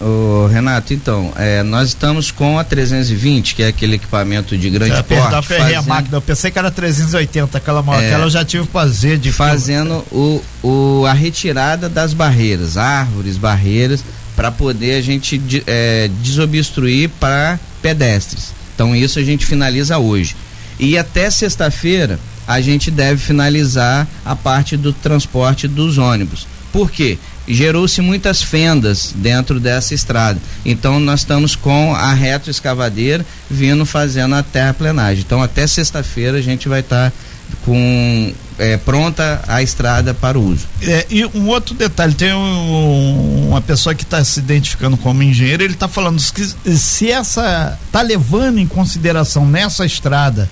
O 0.00 0.46
Renato, 0.46 0.94
então, 0.94 1.32
é, 1.36 1.62
nós 1.62 1.88
estamos 1.88 2.30
com 2.30 2.58
a 2.58 2.64
320, 2.64 3.54
que 3.54 3.62
é 3.62 3.68
aquele 3.68 3.96
equipamento 3.96 4.56
de 4.56 4.70
grande 4.70 5.02
porte. 5.02 5.46
Fazendo, 5.46 5.78
a 5.78 5.82
máquina, 5.82 6.16
eu 6.16 6.22
pensei 6.22 6.50
que 6.50 6.58
era 6.58 6.70
380, 6.70 7.58
aquela 7.58 7.82
maior, 7.82 8.02
é, 8.02 8.06
aquela 8.06 8.24
eu 8.24 8.30
já 8.30 8.44
tive 8.44 8.64
que 8.66 8.72
fazer 8.72 9.18
de 9.18 9.30
fazendo 9.30 10.02
o, 10.10 10.42
o, 10.62 11.04
a 11.06 11.12
retirada 11.12 11.90
das 11.90 12.14
barreiras, 12.14 12.78
árvores, 12.78 13.36
barreiras, 13.36 14.02
para 14.34 14.50
poder 14.50 14.94
a 14.94 15.02
gente 15.02 15.42
é, 15.66 16.10
desobstruir 16.22 17.10
para 17.20 17.60
pedestres. 17.82 18.54
Então 18.74 18.96
isso 18.96 19.18
a 19.18 19.22
gente 19.22 19.44
finaliza 19.44 19.98
hoje. 19.98 20.36
E 20.78 20.96
até 20.96 21.30
sexta-feira 21.30 22.18
a 22.46 22.60
gente 22.60 22.90
deve 22.90 23.20
finalizar 23.20 24.06
a 24.24 24.36
parte 24.36 24.76
do 24.76 24.92
transporte 24.92 25.66
dos 25.66 25.98
ônibus. 25.98 26.46
Por 26.72 26.90
quê? 26.90 27.18
Gerou-se 27.46 28.00
muitas 28.00 28.42
fendas 28.42 29.12
dentro 29.14 29.60
dessa 29.60 29.94
estrada. 29.94 30.40
Então 30.64 30.98
nós 30.98 31.20
estamos 31.20 31.54
com 31.54 31.94
a 31.94 32.12
retroescavadeira 32.12 33.24
vindo 33.50 33.86
fazendo 33.86 34.34
a 34.34 34.42
terraplenagem. 34.42 35.22
Então 35.26 35.42
até 35.42 35.66
sexta-feira 35.66 36.38
a 36.38 36.42
gente 36.42 36.68
vai 36.68 36.80
estar 36.80 37.10
tá 37.10 37.16
com 37.64 38.32
é, 38.58 38.76
pronta 38.76 39.42
a 39.46 39.62
estrada 39.62 40.14
para 40.14 40.38
uso. 40.38 40.66
É, 40.82 41.06
e 41.10 41.24
um 41.26 41.46
outro 41.48 41.74
detalhe, 41.74 42.14
tem 42.14 42.32
um, 42.32 43.48
uma 43.48 43.60
pessoa 43.60 43.94
que 43.94 44.02
está 44.02 44.22
se 44.24 44.40
identificando 44.40 44.96
como 44.96 45.22
engenheiro, 45.22 45.62
ele 45.62 45.74
está 45.74 45.88
falando 45.88 46.20
que 46.32 46.76
se 46.76 47.10
essa 47.10 47.78
está 47.86 48.02
levando 48.02 48.58
em 48.58 48.66
consideração 48.66 49.46
nessa 49.46 49.84
estrada 49.84 50.48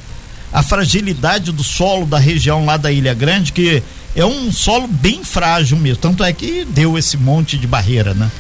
a 0.53 0.63
fragilidade 0.63 1.51
do 1.51 1.65
solo 1.65 2.07
da 2.07 2.19
região 2.19 2.65
lá 2.65 2.77
da 2.77 2.93
Ilha 2.93 3.13
Grande, 3.13 3.53
que 3.53 3.83
é 4.15 4.25
um 4.25 4.53
solo 4.53 4.87
bem 4.87 5.25
frágil 5.25 5.77
mesmo. 5.77 5.99
Tanto 5.99 6.23
é 6.23 6.33
que 6.33 6.65
deu 6.65 6.97
esse 6.97 7.17
monte 7.17 7.59
de 7.59 7.67
barreira, 7.67 8.15
né? 8.15 8.31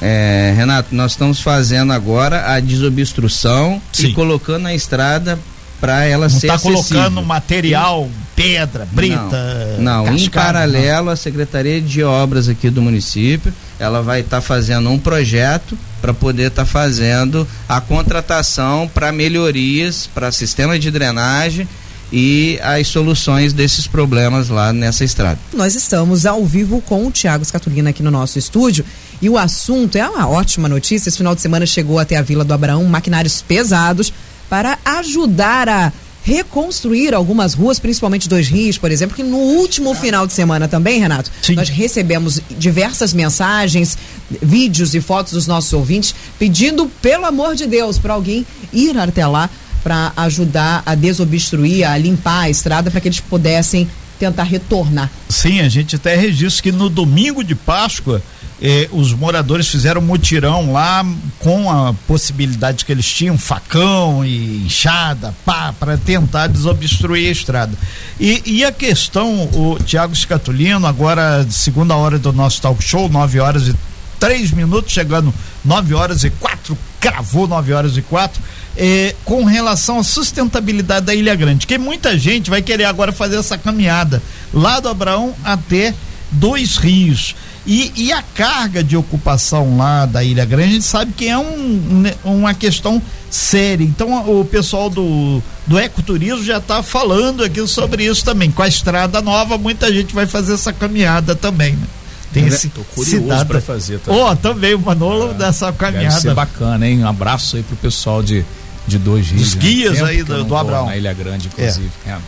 É, 0.00 0.54
Renato, 0.56 0.94
nós 0.94 1.12
estamos 1.12 1.40
fazendo 1.40 1.92
agora 1.92 2.54
a 2.54 2.60
desobstrução 2.60 3.80
Sim. 3.92 4.08
e 4.08 4.14
colocando 4.14 4.66
a 4.66 4.74
estrada 4.74 5.38
para 5.78 6.04
ela 6.04 6.28
não 6.28 6.40
ser 6.40 6.46
está 6.46 6.58
colocando 6.58 7.22
material, 7.22 8.08
pedra, 8.34 8.88
brita. 8.90 9.76
Não, 9.78 10.06
não 10.06 10.16
em 10.16 10.30
paralelo, 10.30 11.06
não. 11.06 11.12
a 11.12 11.16
Secretaria 11.16 11.80
de 11.80 12.02
Obras 12.02 12.48
aqui 12.48 12.70
do 12.70 12.80
município, 12.80 13.52
ela 13.78 14.00
vai 14.02 14.20
estar 14.20 14.38
tá 14.38 14.40
fazendo 14.40 14.88
um 14.90 14.98
projeto 14.98 15.76
para 16.00 16.14
poder 16.14 16.48
estar 16.48 16.64
tá 16.64 16.66
fazendo 16.66 17.46
a 17.68 17.78
contratação 17.78 18.88
para 18.92 19.12
melhorias 19.12 20.08
para 20.14 20.32
sistema 20.32 20.78
de 20.78 20.90
drenagem 20.90 21.68
e 22.12 22.58
as 22.62 22.86
soluções 22.88 23.52
desses 23.52 23.86
problemas 23.86 24.48
lá 24.48 24.72
nessa 24.72 25.04
estrada. 25.04 25.38
Nós 25.52 25.74
estamos 25.74 26.26
ao 26.26 26.44
vivo 26.44 26.80
com 26.82 27.06
o 27.06 27.10
Tiago 27.10 27.44
Scatulina 27.44 27.90
aqui 27.90 28.02
no 28.02 28.10
nosso 28.10 28.38
estúdio 28.38 28.84
e 29.20 29.28
o 29.28 29.36
assunto 29.36 29.96
é 29.96 30.08
uma 30.08 30.28
ótima 30.28 30.68
notícia. 30.68 31.08
Esse 31.08 31.18
final 31.18 31.34
de 31.34 31.40
semana 31.40 31.66
chegou 31.66 31.98
até 31.98 32.16
a 32.16 32.22
Vila 32.22 32.44
do 32.44 32.54
Abraão 32.54 32.84
maquinários 32.84 33.42
pesados 33.42 34.12
para 34.48 34.78
ajudar 34.84 35.68
a 35.68 35.92
reconstruir 36.26 37.14
algumas 37.14 37.54
ruas, 37.54 37.78
principalmente 37.78 38.28
dois 38.28 38.48
rios, 38.48 38.76
por 38.76 38.90
exemplo, 38.90 39.14
que 39.14 39.22
no 39.22 39.36
último 39.36 39.94
final 39.94 40.26
de 40.26 40.32
semana 40.32 40.66
também, 40.66 40.98
Renato, 40.98 41.30
Sim. 41.40 41.54
nós 41.54 41.68
recebemos 41.68 42.40
diversas 42.58 43.14
mensagens, 43.14 43.96
vídeos 44.42 44.92
e 44.96 45.00
fotos 45.00 45.34
dos 45.34 45.46
nossos 45.46 45.72
ouvintes 45.72 46.12
pedindo, 46.36 46.90
pelo 47.00 47.26
amor 47.26 47.54
de 47.54 47.64
Deus, 47.64 47.96
para 47.96 48.14
alguém 48.14 48.44
ir 48.72 48.98
até 48.98 49.24
lá 49.24 49.48
para 49.86 50.12
ajudar 50.16 50.82
a 50.84 50.96
desobstruir, 50.96 51.88
a 51.88 51.96
limpar 51.96 52.40
a 52.40 52.50
estrada 52.50 52.90
para 52.90 53.00
que 53.00 53.06
eles 53.06 53.20
pudessem 53.20 53.88
tentar 54.18 54.42
retornar. 54.42 55.08
Sim, 55.28 55.60
a 55.60 55.68
gente 55.68 55.94
até 55.94 56.16
registra 56.16 56.64
que 56.64 56.72
no 56.72 56.90
domingo 56.90 57.44
de 57.44 57.54
Páscoa 57.54 58.20
eh, 58.60 58.88
os 58.90 59.12
moradores 59.12 59.68
fizeram 59.68 60.00
mutirão 60.00 60.72
lá 60.72 61.06
com 61.38 61.70
a 61.70 61.94
possibilidade 62.08 62.84
que 62.84 62.90
eles 62.90 63.06
tinham 63.06 63.38
facão 63.38 64.24
e 64.24 64.64
enxada, 64.66 65.32
pá, 65.44 65.72
para 65.78 65.96
tentar 65.96 66.48
desobstruir 66.48 67.28
a 67.28 67.30
estrada. 67.30 67.72
E, 68.18 68.42
e 68.44 68.64
a 68.64 68.72
questão, 68.72 69.44
o 69.52 69.78
Tiago 69.78 70.16
Scatulino, 70.16 70.84
agora 70.84 71.46
segunda 71.48 71.94
hora 71.94 72.18
do 72.18 72.32
nosso 72.32 72.60
talk 72.60 72.82
show, 72.82 73.08
9 73.08 73.38
horas 73.38 73.68
e 73.68 73.74
três 74.18 74.50
minutos, 74.50 74.92
chegando 74.92 75.32
9 75.64 75.94
horas 75.94 76.24
e 76.24 76.30
quatro, 76.30 76.76
cravou 76.98 77.46
9 77.46 77.72
horas 77.72 77.96
e 77.96 78.02
quatro 78.02 78.42
é, 78.76 79.14
com 79.24 79.44
relação 79.44 79.98
à 79.98 80.04
sustentabilidade 80.04 81.06
da 81.06 81.14
Ilha 81.14 81.34
Grande, 81.34 81.66
que 81.66 81.78
muita 81.78 82.18
gente 82.18 82.50
vai 82.50 82.62
querer 82.62 82.84
agora 82.84 83.12
fazer 83.12 83.36
essa 83.36 83.56
caminhada 83.56 84.22
lá 84.52 84.80
do 84.80 84.88
Abraão 84.88 85.34
até 85.44 85.94
dois 86.30 86.76
rios. 86.76 87.34
E, 87.66 87.92
e 87.96 88.12
a 88.12 88.22
carga 88.22 88.84
de 88.84 88.96
ocupação 88.96 89.76
lá 89.76 90.06
da 90.06 90.22
Ilha 90.22 90.44
Grande, 90.44 90.68
a 90.68 90.72
gente 90.74 90.84
sabe 90.84 91.12
que 91.12 91.26
é 91.26 91.36
um, 91.36 92.04
uma 92.24 92.54
questão 92.54 93.02
séria. 93.28 93.82
Então 93.82 94.38
o 94.38 94.44
pessoal 94.44 94.88
do, 94.88 95.42
do 95.66 95.76
ecoturismo 95.76 96.44
já 96.44 96.58
está 96.58 96.80
falando 96.82 97.42
aqui 97.42 97.66
sobre 97.66 98.04
isso 98.04 98.24
também. 98.24 98.52
Com 98.52 98.62
a 98.62 98.68
estrada 98.68 99.20
nova, 99.20 99.58
muita 99.58 99.92
gente 99.92 100.14
vai 100.14 100.26
fazer 100.26 100.54
essa 100.54 100.72
caminhada 100.72 101.34
também. 101.34 101.72
Né? 101.72 101.86
Tem 102.32 102.46
esse 102.46 102.68
Tô 102.68 102.82
curioso 102.82 103.46
para 103.46 103.60
fazer 103.60 103.98
também. 103.98 104.20
Oh, 104.20 104.36
também 104.36 104.74
o 104.74 104.78
Manolo 104.78 105.30
é, 105.30 105.34
dessa 105.34 105.72
caminhada. 105.72 106.08
Deve 106.08 106.20
ser 106.20 106.34
bacana, 106.34 106.86
hein? 106.86 107.02
Um 107.02 107.08
abraço 107.08 107.56
aí 107.56 107.62
pro 107.62 107.76
pessoal 107.76 108.22
de 108.22 108.44
de 108.86 108.98
dois 108.98 109.28
rios. 109.28 109.48
Os 109.48 109.54
né? 109.54 109.60
guias 109.60 110.02
aí 110.02 110.22
do, 110.22 110.44
do 110.44 110.56
Abraão. 110.56 110.86
Na 110.86 110.96
Ilha 110.96 111.12
Grande, 111.12 111.48
inclusive. 111.48 111.90
É. 112.06 112.10
É. 112.10 112.18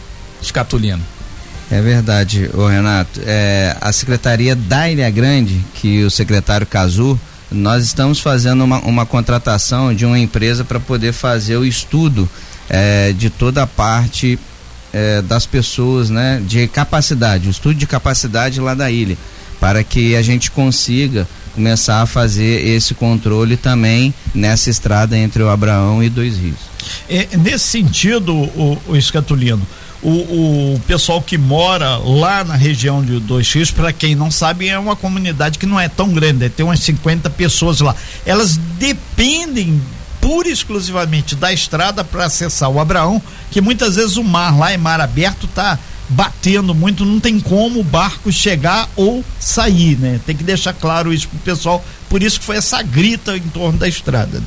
Escatulino. 0.42 1.02
É 1.70 1.82
verdade, 1.82 2.50
ô 2.54 2.66
Renato. 2.66 3.20
É, 3.26 3.76
a 3.80 3.92
Secretaria 3.92 4.56
da 4.56 4.88
Ilha 4.90 5.10
Grande, 5.10 5.62
que 5.74 6.02
o 6.02 6.10
secretário 6.10 6.66
Cazu, 6.66 7.20
nós 7.50 7.84
estamos 7.84 8.20
fazendo 8.20 8.64
uma, 8.64 8.78
uma 8.80 9.06
contratação 9.06 9.94
de 9.94 10.06
uma 10.06 10.18
empresa 10.18 10.64
para 10.64 10.80
poder 10.80 11.12
fazer 11.12 11.56
o 11.56 11.64
estudo 11.64 12.28
é, 12.68 13.12
de 13.12 13.28
toda 13.28 13.62
a 13.62 13.66
parte 13.66 14.38
é, 14.92 15.20
das 15.22 15.46
pessoas, 15.46 16.10
né, 16.10 16.42
de 16.46 16.66
capacidade, 16.68 17.48
o 17.48 17.50
estudo 17.50 17.74
de 17.74 17.86
capacidade 17.86 18.60
lá 18.60 18.74
da 18.74 18.90
ilha, 18.90 19.16
para 19.60 19.82
que 19.82 20.16
a 20.16 20.22
gente 20.22 20.50
consiga 20.50 21.26
começar 21.48 22.02
a 22.02 22.06
fazer 22.06 22.66
esse 22.66 22.94
controle 22.94 23.56
também 23.56 24.14
nessa 24.34 24.70
estrada 24.70 25.16
entre 25.16 25.42
o 25.42 25.48
Abraão 25.48 26.02
e 26.02 26.08
Dois 26.08 26.36
Rios. 26.36 26.58
É, 27.08 27.36
nesse 27.36 27.66
sentido, 27.66 28.34
o, 28.34 28.78
o 28.86 28.96
Escatulino, 28.96 29.66
o, 30.02 30.74
o, 30.74 30.80
pessoal 30.86 31.20
que 31.20 31.36
mora 31.36 31.96
lá 31.96 32.44
na 32.44 32.54
região 32.54 33.04
de 33.04 33.18
Dois 33.18 33.52
Rios, 33.52 33.70
para 33.70 33.92
quem 33.92 34.14
não 34.14 34.30
sabe, 34.30 34.68
é 34.68 34.78
uma 34.78 34.94
comunidade 34.94 35.58
que 35.58 35.66
não 35.66 35.78
é 35.78 35.88
tão 35.88 36.12
grande, 36.12 36.48
tem 36.48 36.64
umas 36.64 36.80
50 36.80 37.28
pessoas 37.30 37.80
lá. 37.80 37.94
Elas 38.24 38.56
dependem 38.78 39.80
pura 40.20 40.48
e 40.48 40.52
exclusivamente 40.52 41.34
da 41.34 41.52
estrada 41.52 42.04
para 42.04 42.26
acessar 42.26 42.70
o 42.70 42.80
Abraão, 42.80 43.20
que 43.50 43.60
muitas 43.60 43.96
vezes 43.96 44.16
o 44.16 44.24
mar 44.24 44.56
lá 44.56 44.72
é 44.72 44.76
mar 44.76 45.00
aberto, 45.00 45.46
tá 45.48 45.78
batendo 46.08 46.74
muito, 46.74 47.04
não 47.04 47.20
tem 47.20 47.38
como 47.38 47.80
o 47.80 47.84
barco 47.84 48.32
chegar 48.32 48.88
ou 48.96 49.24
sair, 49.38 49.98
né? 49.98 50.20
Tem 50.24 50.34
que 50.34 50.44
deixar 50.44 50.72
claro 50.72 51.12
isso 51.12 51.28
pro 51.28 51.38
pessoal, 51.40 51.84
por 52.08 52.22
isso 52.22 52.40
que 52.40 52.46
foi 52.46 52.56
essa 52.56 52.82
grita 52.82 53.36
em 53.36 53.42
torno 53.42 53.78
da 53.78 53.86
estrada. 53.86 54.38
Né? 54.38 54.46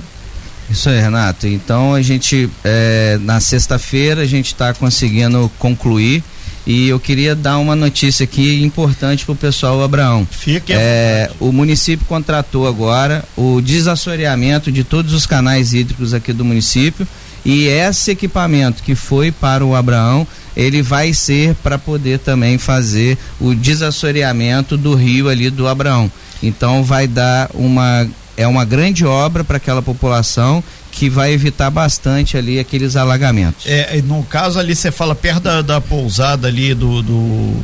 Isso 0.69 0.89
aí, 0.89 0.99
Renato. 0.99 1.47
Então 1.47 1.93
a 1.93 2.01
gente, 2.01 2.49
é, 2.63 3.19
na 3.21 3.39
sexta-feira, 3.39 4.21
a 4.21 4.25
gente 4.25 4.47
está 4.47 4.73
conseguindo 4.73 5.51
concluir. 5.59 6.23
E 6.65 6.87
eu 6.89 6.99
queria 6.99 7.35
dar 7.35 7.57
uma 7.57 7.75
notícia 7.75 8.23
aqui 8.23 8.63
importante 8.63 9.25
para 9.25 9.33
o 9.33 9.35
pessoal 9.35 9.83
Abraão. 9.83 10.27
Fique 10.29 10.71
é, 10.73 11.29
O 11.39 11.51
município 11.51 12.05
contratou 12.05 12.67
agora 12.67 13.25
o 13.35 13.59
desassoreamento 13.59 14.71
de 14.71 14.83
todos 14.83 15.11
os 15.13 15.25
canais 15.25 15.73
hídricos 15.73 16.13
aqui 16.13 16.31
do 16.31 16.45
município. 16.45 17.07
E 17.43 17.65
esse 17.67 18.11
equipamento 18.11 18.83
que 18.83 18.95
foi 18.95 19.31
para 19.31 19.65
o 19.65 19.75
Abraão 19.75 20.27
ele 20.55 20.81
vai 20.81 21.13
ser 21.13 21.55
para 21.55 21.77
poder 21.77 22.19
também 22.19 22.57
fazer 22.57 23.17
o 23.39 23.55
desassoreamento 23.55 24.77
do 24.77 24.95
rio 24.95 25.29
ali 25.29 25.49
do 25.49 25.67
Abraão. 25.67 26.11
Então 26.41 26.83
vai 26.83 27.07
dar 27.07 27.49
uma 27.53 28.07
é 28.37 28.47
uma 28.47 28.65
grande 28.65 29.05
obra 29.05 29.43
para 29.43 29.57
aquela 29.57 29.81
população 29.81 30.63
que 30.91 31.09
vai 31.09 31.31
evitar 31.31 31.69
bastante 31.69 32.37
ali 32.37 32.59
aqueles 32.59 32.95
alagamentos. 32.95 33.65
É, 33.67 34.01
no 34.01 34.23
caso 34.23 34.57
ali 34.57 34.75
você 34.75 34.91
fala 34.91 35.13
perto 35.13 35.43
da, 35.43 35.61
da 35.61 35.81
pousada 35.81 36.47
ali 36.47 36.73
do, 36.73 37.01
do, 37.03 37.63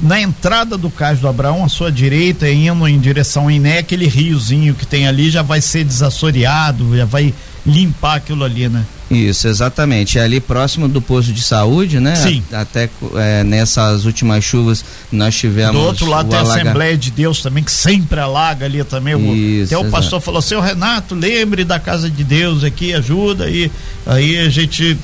na 0.00 0.20
entrada 0.20 0.78
do 0.78 0.88
cais 0.88 1.18
do 1.18 1.28
Abraão, 1.28 1.64
à 1.64 1.68
sua 1.68 1.92
direita, 1.92 2.48
indo 2.48 2.88
em 2.88 2.98
direção 2.98 3.44
ao 3.44 3.50
Iné, 3.50 3.78
aquele 3.78 4.06
riozinho 4.06 4.74
que 4.74 4.86
tem 4.86 5.06
ali 5.06 5.30
já 5.30 5.42
vai 5.42 5.60
ser 5.60 5.84
desassoreado, 5.84 6.96
já 6.96 7.04
vai 7.04 7.34
limpar 7.68 8.16
aquilo 8.16 8.44
ali, 8.44 8.68
né? 8.68 8.84
Isso, 9.10 9.48
exatamente. 9.48 10.18
É 10.18 10.22
ali 10.22 10.40
próximo 10.40 10.88
do 10.88 11.00
posto 11.00 11.32
de 11.32 11.42
saúde, 11.42 12.00
né? 12.00 12.16
Sim. 12.16 12.42
A, 12.52 12.60
até 12.60 12.90
é, 13.16 13.44
nessas 13.44 14.04
últimas 14.04 14.44
chuvas 14.44 14.84
nós 15.10 15.34
tivemos. 15.34 15.72
Do 15.72 15.80
outro 15.80 16.06
lado 16.06 16.28
tem 16.28 16.38
a 16.38 16.42
alaga... 16.42 16.62
Assembleia 16.62 16.96
de 16.96 17.10
Deus 17.10 17.40
também, 17.40 17.62
que 17.62 17.72
sempre 17.72 18.20
alaga 18.20 18.66
ali 18.66 18.82
também. 18.84 19.16
Isso, 19.62 19.74
até 19.74 19.86
o 19.86 19.90
pastor 19.90 20.20
falou: 20.20 20.42
seu 20.42 20.60
Renato, 20.60 21.14
lembre 21.14 21.64
da 21.64 21.78
casa 21.78 22.10
de 22.10 22.24
Deus 22.24 22.64
aqui, 22.64 22.92
ajuda. 22.92 23.44
aí 23.44 23.70
aí 24.06 24.38
a 24.38 24.48
gente 24.48 24.98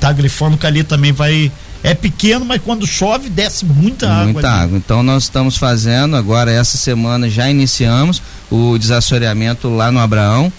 tá 0.00 0.12
grifando 0.12 0.56
que 0.56 0.66
ali 0.66 0.82
também 0.82 1.12
vai 1.12 1.50
é 1.82 1.92
pequeno, 1.92 2.46
mas 2.46 2.62
quando 2.64 2.86
chove 2.86 3.28
desce 3.28 3.66
muita 3.66 4.10
água. 4.10 4.32
Muita 4.32 4.48
ali. 4.48 4.62
água. 4.62 4.78
Então 4.78 5.02
nós 5.02 5.24
estamos 5.24 5.58
fazendo 5.58 6.16
agora 6.16 6.50
essa 6.50 6.78
semana 6.78 7.28
já 7.28 7.50
iniciamos 7.50 8.22
o 8.50 8.78
desassoreamento 8.78 9.68
lá 9.68 9.92
no 9.92 10.00
Abraão. 10.00 10.50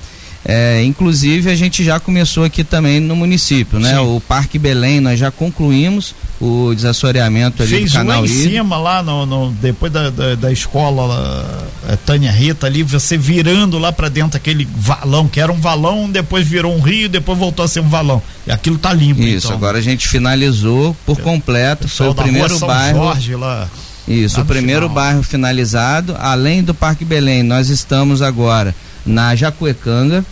É, 0.47 0.83
inclusive 0.83 1.49
a 1.49 1.55
gente 1.55 1.83
já 1.83 1.99
começou 1.99 2.43
aqui 2.43 2.63
também 2.63 2.99
no 2.99 3.15
município, 3.15 3.79
né? 3.79 3.95
Sim. 3.95 3.97
O 3.97 4.21
Parque 4.21 4.59
Belém 4.59 4.99
nós 4.99 5.19
já 5.19 5.31
concluímos 5.31 6.13
o 6.39 6.71
desassoreamento 6.75 7.63
ali 7.63 7.71
Fez 7.71 7.91
do 7.91 7.97
canal 7.97 8.21
lá 8.21 8.27
em 8.27 8.29
cima 8.29 8.77
lá 8.77 9.01
no, 9.01 9.25
no 9.25 9.51
depois 9.53 9.91
da, 9.91 10.11
da, 10.11 10.35
da 10.35 10.51
escola 10.51 11.07
lá, 11.07 11.63
é, 11.89 11.95
Tânia 11.95 12.31
Rita 12.31 12.67
ali 12.67 12.83
você 12.83 13.17
virando 13.17 13.79
lá 13.79 13.91
para 13.91 14.07
dentro 14.07 14.37
aquele 14.37 14.67
valão 14.75 15.27
que 15.27 15.39
era 15.39 15.51
um 15.51 15.59
valão 15.59 16.11
depois 16.11 16.47
virou 16.47 16.75
um 16.75 16.81
rio 16.81 17.09
depois 17.09 17.39
voltou 17.39 17.65
a 17.65 17.67
ser 17.67 17.79
um 17.79 17.89
valão 17.89 18.21
e 18.45 18.51
aquilo 18.51 18.77
tá 18.77 18.93
limpo 18.93 19.21
isso 19.21 19.47
então. 19.47 19.57
agora 19.57 19.79
a 19.79 19.81
gente 19.81 20.07
finalizou 20.07 20.95
por 21.05 21.19
completo 21.21 21.87
foi 21.87 22.09
o 22.09 22.13
primeiro 22.13 22.59
bairro 22.59 22.99
Jorge 22.99 23.35
lá 23.35 23.67
isso, 24.07 24.39
o 24.39 24.45
primeiro 24.45 24.87
final. 24.87 24.95
bairro 24.95 25.23
finalizado, 25.23 26.15
além 26.19 26.61
do 26.61 26.75
Parque 26.75 27.03
Belém, 27.03 27.41
nós 27.41 27.69
estamos 27.69 28.21
agora 28.21 28.75
na 29.03 29.35
Jacuecanga, 29.35 30.23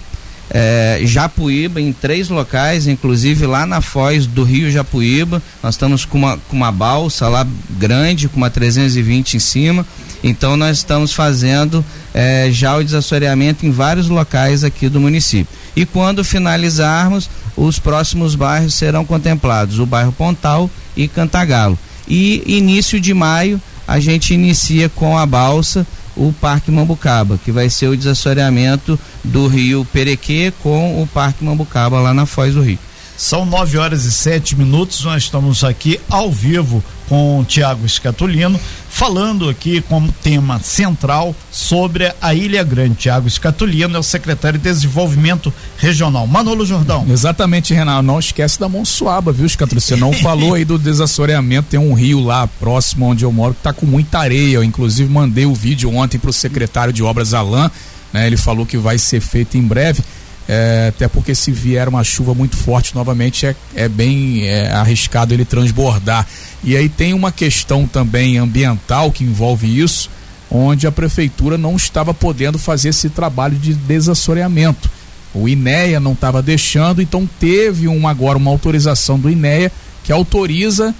é, 0.49 1.01
Japuíba, 1.03 1.81
em 1.81 1.91
três 1.91 2.29
locais, 2.29 2.87
inclusive 2.87 3.45
lá 3.45 3.65
na 3.65 3.81
foz 3.81 4.25
do 4.25 4.43
Rio 4.43 4.71
Japuíba. 4.71 5.41
Nós 5.61 5.75
estamos 5.75 6.05
com 6.05 6.17
uma, 6.17 6.37
com 6.37 6.55
uma 6.55 6.71
balsa 6.71 7.27
lá 7.27 7.45
grande, 7.71 8.27
com 8.27 8.37
uma 8.37 8.49
320 8.49 9.35
em 9.35 9.39
cima. 9.39 9.85
Então 10.23 10.55
nós 10.55 10.77
estamos 10.77 11.11
fazendo 11.11 11.83
é, 12.13 12.49
já 12.51 12.77
o 12.77 12.83
desassoreamento 12.83 13.65
em 13.65 13.71
vários 13.71 14.07
locais 14.07 14.63
aqui 14.63 14.87
do 14.87 14.99
município. 14.99 15.53
E 15.75 15.85
quando 15.85 16.23
finalizarmos, 16.23 17.29
os 17.57 17.79
próximos 17.79 18.35
bairros 18.35 18.73
serão 18.73 19.05
contemplados, 19.05 19.79
o 19.79 19.85
bairro 19.85 20.11
Pontal 20.11 20.69
e 20.95 21.07
Cantagalo. 21.07 21.77
E 22.07 22.43
início 22.45 22.99
de 22.99 23.13
maio 23.13 23.61
a 23.87 23.99
gente 23.99 24.33
inicia 24.33 24.87
com 24.87 25.17
a 25.17 25.25
balsa 25.25 25.85
o 26.15 26.33
Parque 26.33 26.71
Mambucaba, 26.71 27.39
que 27.43 27.51
vai 27.51 27.69
ser 27.69 27.87
o 27.87 27.97
desassoreamento 27.97 28.99
do 29.23 29.47
Rio 29.47 29.85
Perequê 29.91 30.53
com 30.61 31.01
o 31.01 31.07
Parque 31.07 31.43
Mambucaba 31.43 31.99
lá 31.99 32.13
na 32.13 32.25
Foz 32.25 32.53
do 32.53 32.61
Rio. 32.61 32.79
São 33.17 33.45
nove 33.45 33.77
horas 33.77 34.05
e 34.05 34.11
sete 34.11 34.55
minutos, 34.55 35.03
nós 35.03 35.23
estamos 35.23 35.63
aqui 35.63 35.99
ao 36.09 36.31
vivo 36.31 36.83
com 37.07 37.39
o 37.39 37.45
Tiago 37.45 37.85
Escatolino, 37.85 38.59
falando 38.93 39.49
aqui 39.49 39.81
como 39.81 40.11
tema 40.11 40.59
central 40.59 41.35
sobre 41.51 42.13
a 42.21 42.33
Ilha 42.35 42.63
Grande. 42.63 42.93
Tiago 42.93 43.27
Escatolino 43.27 43.97
é 43.97 43.99
o 43.99 44.03
secretário 44.03 44.59
de 44.59 44.63
Desenvolvimento 44.63 45.51
Regional. 45.77 46.27
Manolo 46.27 46.63
Jordão. 46.63 47.03
Exatamente, 47.09 47.73
Renato. 47.73 48.03
Não 48.03 48.19
esquece 48.19 48.59
da 48.59 48.69
Monsuaba, 48.69 49.31
viu, 49.31 49.47
Escatolino? 49.47 49.81
Você 49.81 49.95
não 49.95 50.13
falou 50.21 50.53
aí 50.53 50.63
do 50.63 50.77
desassoreamento. 50.77 51.69
Tem 51.71 51.79
um 51.79 51.93
rio 51.93 52.23
lá 52.23 52.45
próximo 52.45 53.07
onde 53.07 53.25
eu 53.25 53.31
moro 53.31 53.55
que 53.55 53.61
está 53.61 53.73
com 53.73 53.87
muita 53.87 54.19
areia. 54.19 54.57
Eu, 54.57 54.63
inclusive, 54.63 55.11
mandei 55.11 55.47
o 55.47 55.55
vídeo 55.55 55.91
ontem 55.93 56.19
para 56.19 56.29
o 56.29 56.33
secretário 56.33 56.93
de 56.93 57.01
Obras 57.01 57.33
Alain. 57.33 57.71
Né? 58.13 58.27
Ele 58.27 58.37
falou 58.37 58.63
que 58.63 58.77
vai 58.77 58.99
ser 58.99 59.21
feito 59.21 59.57
em 59.57 59.63
breve. 59.63 60.03
É, 60.47 60.87
até 60.89 61.07
porque 61.07 61.33
se 61.33 61.51
vier 61.51 61.87
uma 61.87 62.03
chuva 62.03 62.33
muito 62.33 62.57
forte 62.57 62.93
novamente 62.93 63.45
é, 63.45 63.55
é 63.73 63.87
bem 63.87 64.45
é, 64.45 64.71
arriscado 64.71 65.33
ele 65.33 65.45
transbordar. 65.45 66.27
E 66.63 66.75
aí 66.75 66.89
tem 66.89 67.13
uma 67.13 67.31
questão 67.31 67.87
também 67.87 68.37
ambiental 68.37 69.11
que 69.11 69.23
envolve 69.23 69.79
isso, 69.79 70.09
onde 70.51 70.85
a 70.85 70.91
prefeitura 70.91 71.57
não 71.57 71.75
estava 71.75 72.13
podendo 72.13 72.59
fazer 72.59 72.89
esse 72.89 73.09
trabalho 73.09 73.57
de 73.57 73.73
desassoreamento. 73.73 74.89
O 75.33 75.49
INEA 75.49 75.99
não 75.99 76.11
estava 76.11 76.41
deixando, 76.41 77.01
então 77.01 77.27
teve 77.39 77.87
um, 77.87 78.07
agora 78.07 78.37
uma 78.37 78.51
autorização 78.51 79.17
do 79.17 79.29
INEA 79.29 79.71
que 80.03 80.11
autoriza 80.11 80.93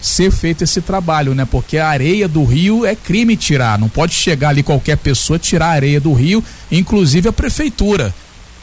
ser 0.00 0.30
feito 0.30 0.62
esse 0.62 0.80
trabalho, 0.80 1.34
né? 1.34 1.46
Porque 1.50 1.78
a 1.78 1.88
areia 1.88 2.28
do 2.28 2.44
rio 2.44 2.84
é 2.84 2.94
crime 2.94 3.36
tirar, 3.36 3.78
não 3.78 3.88
pode 3.88 4.14
chegar 4.14 4.50
ali 4.50 4.62
qualquer 4.62 4.96
pessoa 4.96 5.38
tirar 5.38 5.66
a 5.66 5.72
areia 5.72 6.00
do 6.00 6.12
rio, 6.12 6.44
inclusive 6.70 7.28
a 7.28 7.32
prefeitura. 7.32 8.14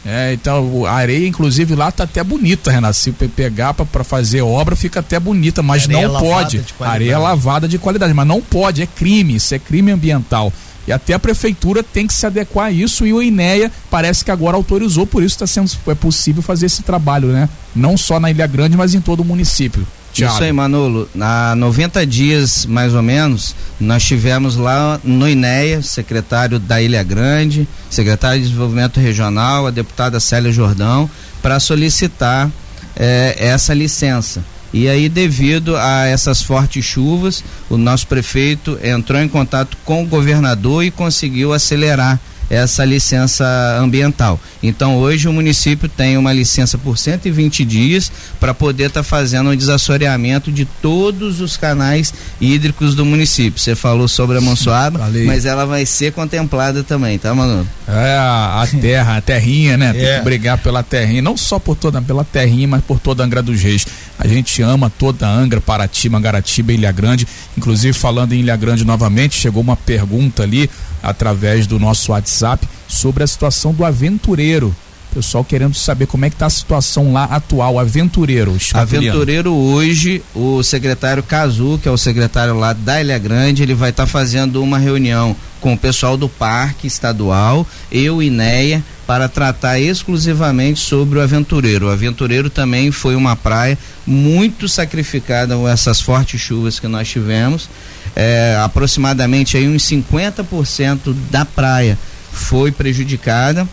É, 0.06 0.34
então 0.34 0.86
a 0.86 0.92
areia, 0.92 1.28
inclusive, 1.28 1.74
lá 1.74 1.92
tá 1.92 2.04
até 2.04 2.24
bonita, 2.24 2.70
Renato. 2.70 2.96
Se 2.96 3.12
pegar 3.12 3.74
para 3.74 4.04
fazer 4.04 4.42
obra, 4.42 4.76
fica 4.76 5.00
até 5.00 5.20
bonita, 5.20 5.64
mas 5.64 5.84
areia 5.84 6.08
não 6.08 6.20
pode. 6.20 6.64
Areia 6.80 7.18
lavada 7.18 7.68
de 7.68 7.80
qualidade, 7.80 8.14
mas 8.14 8.28
não 8.28 8.40
pode, 8.40 8.84
é 8.84 8.86
crime, 8.86 9.36
isso 9.36 9.56
é 9.56 9.60
crime 9.60 9.92
ambiental. 9.92 10.54
E 10.88 10.92
até 10.92 11.14
a 11.14 11.20
prefeitura 11.20 11.82
tem 11.82 12.06
que 12.06 12.14
se 12.14 12.26
adequar 12.26 12.68
a 12.68 12.72
isso 12.72 13.08
e 13.08 13.14
o 13.14 13.22
INEA 13.22 13.72
parece 13.90 14.24
que 14.24 14.30
agora 14.30 14.56
autorizou, 14.56 15.08
por 15.08 15.24
isso 15.24 15.36
está 15.36 15.48
sendo 15.48 15.72
é 15.88 15.96
possível 15.96 16.44
fazer 16.44 16.68
esse 16.68 16.84
trabalho, 16.84 17.30
né? 17.30 17.50
Não 17.76 17.98
só 17.98 18.20
na 18.20 18.30
Ilha 18.30 18.46
Grande, 18.46 18.78
mas 18.78 18.94
em 18.94 19.02
todo 19.02 19.22
o 19.22 19.26
município. 19.26 19.86
Thiago. 20.16 20.34
Isso 20.34 20.44
aí, 20.44 20.54
Manolo. 20.54 21.10
Há 21.20 21.54
90 21.58 22.08
dias, 22.08 22.66
mais 22.66 22.94
ou 22.94 23.02
menos, 23.02 23.54
nós 23.78 24.02
tivemos 24.04 24.56
lá 24.56 24.98
no 25.04 25.28
INEA, 25.28 25.82
secretário 25.82 26.58
da 26.58 26.82
Ilha 26.82 27.04
Grande, 27.04 27.68
secretário 27.90 28.40
de 28.40 28.48
Desenvolvimento 28.48 28.98
Regional, 28.98 29.68
a 29.68 29.72
deputada 29.72 30.20
Célia 30.22 30.54
Jordão, 30.54 31.10
para 31.42 31.60
solicitar 31.60 32.50
eh, 32.96 33.36
essa 33.38 33.74
licença. 33.74 34.42
E 34.74 34.88
aí, 34.88 35.10
devido 35.10 35.76
a 35.76 36.06
essas 36.06 36.42
fortes 36.42 36.86
chuvas, 36.86 37.44
o 37.70 37.78
nosso 37.78 38.08
prefeito 38.08 38.80
entrou 38.82 39.22
em 39.22 39.28
contato 39.28 39.78
com 39.84 40.02
o 40.02 40.08
governador 40.08 40.84
e 40.84 40.92
conseguiu 40.92 41.52
acelerar 41.52 42.20
essa 42.50 42.84
licença 42.86 43.46
ambiental. 43.80 44.40
Então 44.62 44.98
hoje 44.98 45.28
o 45.28 45.34
município 45.34 45.90
tem 45.90 46.18
uma 46.18 46.34
licença 46.34 46.78
por 46.78 46.98
120 46.98 47.66
dias 47.66 48.12
para 48.40 48.54
poder 48.54 48.88
estar 48.88 49.02
tá 49.02 49.04
fazendo 49.04 49.50
um 49.50 49.56
desassoreamento 49.56 50.52
de 50.52 50.66
todos 50.66 51.42
os 51.42 51.58
canais 51.58 52.14
hídricos 52.40 52.96
do 52.96 53.06
município. 53.06 53.60
Você 53.60 53.76
falou 53.76 54.08
sobre 54.08 54.38
a 54.38 54.42
Monsoaba, 54.42 55.10
mas 55.26 55.46
ela 55.46 55.66
vai 55.66 55.86
ser 55.86 56.12
contemplada 56.12 56.84
também, 56.84 57.18
tá, 57.18 57.34
Manu? 57.34 57.68
É 57.88 58.16
a, 58.18 58.62
a 58.64 58.68
terra, 58.80 59.18
a 59.18 59.22
terrinha, 59.22 59.78
né? 59.78 59.94
Tem 59.94 60.06
é. 60.06 60.18
que 60.18 60.24
brigar 60.24 60.58
pela 60.58 60.84
terrinha, 60.84 61.22
não 61.22 61.38
só 61.38 61.60
por 61.60 61.76
toda 61.76 62.02
pela 62.02 62.24
terrinha, 62.24 62.68
mas 62.68 62.84
por 62.84 63.00
toda 63.00 63.24
a 63.24 63.26
Angra 63.26 63.42
dos 63.42 63.62
Reis. 63.62 63.86
A 64.18 64.28
gente 64.28 64.62
ama 64.62 64.90
toda 64.90 65.28
a 65.28 65.32
Angra, 65.32 65.60
Paraty, 65.60 66.10
Mangaratiba, 66.10 66.74
Ilha 66.74 66.92
Grande. 66.92 67.28
Inclusive 67.58 67.94
falando 67.94 68.34
em 68.34 68.40
Ilha 68.40 68.56
Grande 68.56 68.86
novamente, 68.86 69.36
chegou 69.36 69.62
uma 69.62 69.76
pergunta 69.76 70.44
ali 70.44 70.70
através 71.04 71.68
do 71.68 71.78
nosso 71.80 72.12
WhatsApp 72.12 72.68
sobre 72.88 73.24
a 73.24 73.28
situação 73.28 73.74
do 73.74 73.84
aventureiro. 73.84 74.76
Pessoal 75.14 75.46
querendo 75.46 75.74
saber 75.76 76.08
como 76.08 76.26
é 76.26 76.30
que 76.30 76.36
está 76.36 76.46
a 76.46 76.50
situação 76.50 77.14
lá 77.14 77.24
atual, 77.24 77.80
aventureiro. 77.80 78.58
Aventureiro 78.74 79.54
hoje, 79.54 80.22
o 80.34 80.62
secretário 80.62 81.24
Cazu, 81.24 81.80
que 81.82 81.88
é 81.88 81.92
o 81.92 81.98
secretário 81.98 82.54
lá 82.54 82.74
da 82.74 83.00
Ilha 83.00 83.18
Grande, 83.18 83.64
ele 83.64 83.74
vai 83.74 83.92
estar 83.92 84.04
tá 84.04 84.12
fazendo 84.12 84.62
uma 84.62 84.78
reunião 84.78 85.34
com 85.62 85.74
o 85.74 85.78
pessoal 85.78 86.18
do 86.18 86.28
Parque 86.28 86.86
Estadual, 86.86 87.66
eu 87.90 88.22
e 88.22 88.30
Neia, 88.30 88.84
para 89.06 89.30
tratar 89.30 89.80
exclusivamente 89.80 90.80
sobre 90.80 91.20
o 91.20 91.22
aventureiro. 91.22 91.88
O 91.88 91.92
aventureiro 91.92 92.50
também 92.50 92.92
foi 92.92 93.16
uma 93.16 93.36
praia 93.36 93.78
muito 94.06 94.68
sacrificada 94.68 95.56
com 95.56 95.68
essas 95.68 96.02
fortes 96.02 96.40
chuvas 96.42 96.80
que 96.80 96.88
nós 96.88 97.08
tivemos. 97.08 97.70
É, 98.16 98.58
aproximadamente 98.64 99.58
aí 99.58 99.68
uns 99.68 99.84
50% 99.84 101.16
da 101.30 101.46
praia 101.46 101.98
foi 102.32 102.72
prejudicada. 102.72 103.68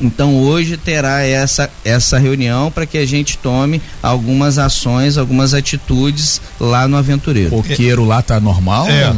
Então 0.00 0.36
hoje 0.36 0.78
terá 0.78 1.22
essa, 1.22 1.68
essa 1.84 2.18
reunião 2.18 2.70
para 2.70 2.86
que 2.86 2.96
a 2.96 3.06
gente 3.06 3.36
tome 3.36 3.82
algumas 4.02 4.56
ações, 4.56 5.18
algumas 5.18 5.52
atitudes 5.52 6.40
lá 6.58 6.88
no 6.88 6.96
Aventureiro. 6.96 7.54
O 7.54 7.62
coqueiro 7.62 8.04
lá 8.04 8.22
tá 8.22 8.40
normal? 8.40 8.88
É. 8.88 9.12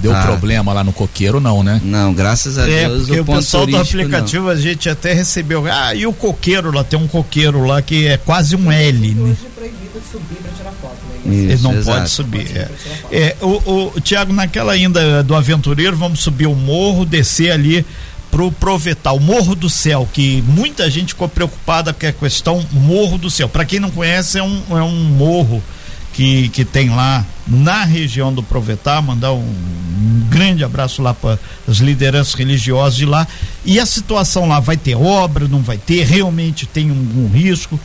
Deu 0.00 0.14
ah. 0.14 0.22
problema 0.22 0.72
lá 0.72 0.84
no 0.84 0.92
coqueiro, 0.92 1.40
não, 1.40 1.62
né? 1.62 1.80
Não, 1.84 2.14
graças 2.14 2.56
a 2.56 2.68
é, 2.68 2.88
Deus. 2.88 3.06
Porque 3.06 3.20
o, 3.20 3.22
o 3.22 3.26
pessoal 3.26 3.66
do 3.66 3.76
aplicativo 3.76 4.44
não. 4.44 4.52
a 4.52 4.56
gente 4.56 4.88
até 4.88 5.12
recebeu. 5.12 5.66
Ah, 5.66 5.94
e 5.94 6.06
o 6.06 6.12
coqueiro 6.12 6.72
lá? 6.72 6.84
Tem 6.84 6.98
um 6.98 7.08
coqueiro 7.08 7.66
lá 7.66 7.82
que 7.82 8.06
é 8.06 8.16
quase 8.16 8.54
um 8.54 8.70
L. 8.70 9.14
Né? 9.14 9.36
Isso, 11.24 11.52
Ele 11.52 11.62
não 11.62 11.74
exato. 11.74 11.98
pode 11.98 12.10
subir. 12.10 12.56
É. 12.56 12.68
É, 13.10 13.36
o, 13.40 13.92
o 13.96 14.00
Tiago, 14.00 14.32
naquela 14.32 14.72
ainda 14.72 15.22
do 15.22 15.34
aventureiro, 15.34 15.96
vamos 15.96 16.20
subir 16.20 16.46
o 16.46 16.54
morro, 16.54 17.04
descer 17.04 17.50
ali 17.50 17.84
pro 18.30 18.52
Provetal, 18.52 19.16
o 19.16 19.20
Morro 19.20 19.54
do 19.54 19.70
Céu, 19.70 20.06
que 20.12 20.42
muita 20.46 20.88
gente 20.90 21.08
ficou 21.08 21.28
preocupada 21.28 21.92
com 21.92 22.06
a 22.06 22.12
questão 22.12 22.64
Morro 22.70 23.18
do 23.18 23.30
Céu. 23.30 23.48
Para 23.48 23.64
quem 23.64 23.80
não 23.80 23.90
conhece, 23.90 24.38
é 24.38 24.42
um, 24.42 24.62
é 24.70 24.82
um 24.82 25.04
morro 25.04 25.62
que, 26.18 26.48
que 26.48 26.64
tem 26.64 26.90
lá 26.90 27.24
na 27.46 27.84
região 27.84 28.34
do 28.34 28.42
Provetar, 28.42 29.00
mandar 29.00 29.32
um, 29.34 29.38
um 29.38 30.26
grande 30.28 30.64
abraço 30.64 31.00
lá 31.00 31.14
para 31.14 31.38
as 31.68 31.76
lideranças 31.76 32.34
religiosas 32.34 32.96
de 32.96 33.06
lá. 33.06 33.24
E 33.64 33.78
a 33.78 33.86
situação 33.86 34.48
lá 34.48 34.58
vai 34.58 34.76
ter 34.76 34.96
obra, 34.96 35.46
não 35.46 35.62
vai 35.62 35.78
ter, 35.78 36.04
realmente 36.04 36.66
tem 36.66 36.90
um, 36.90 36.94
um 36.94 37.30
risco. 37.32 37.78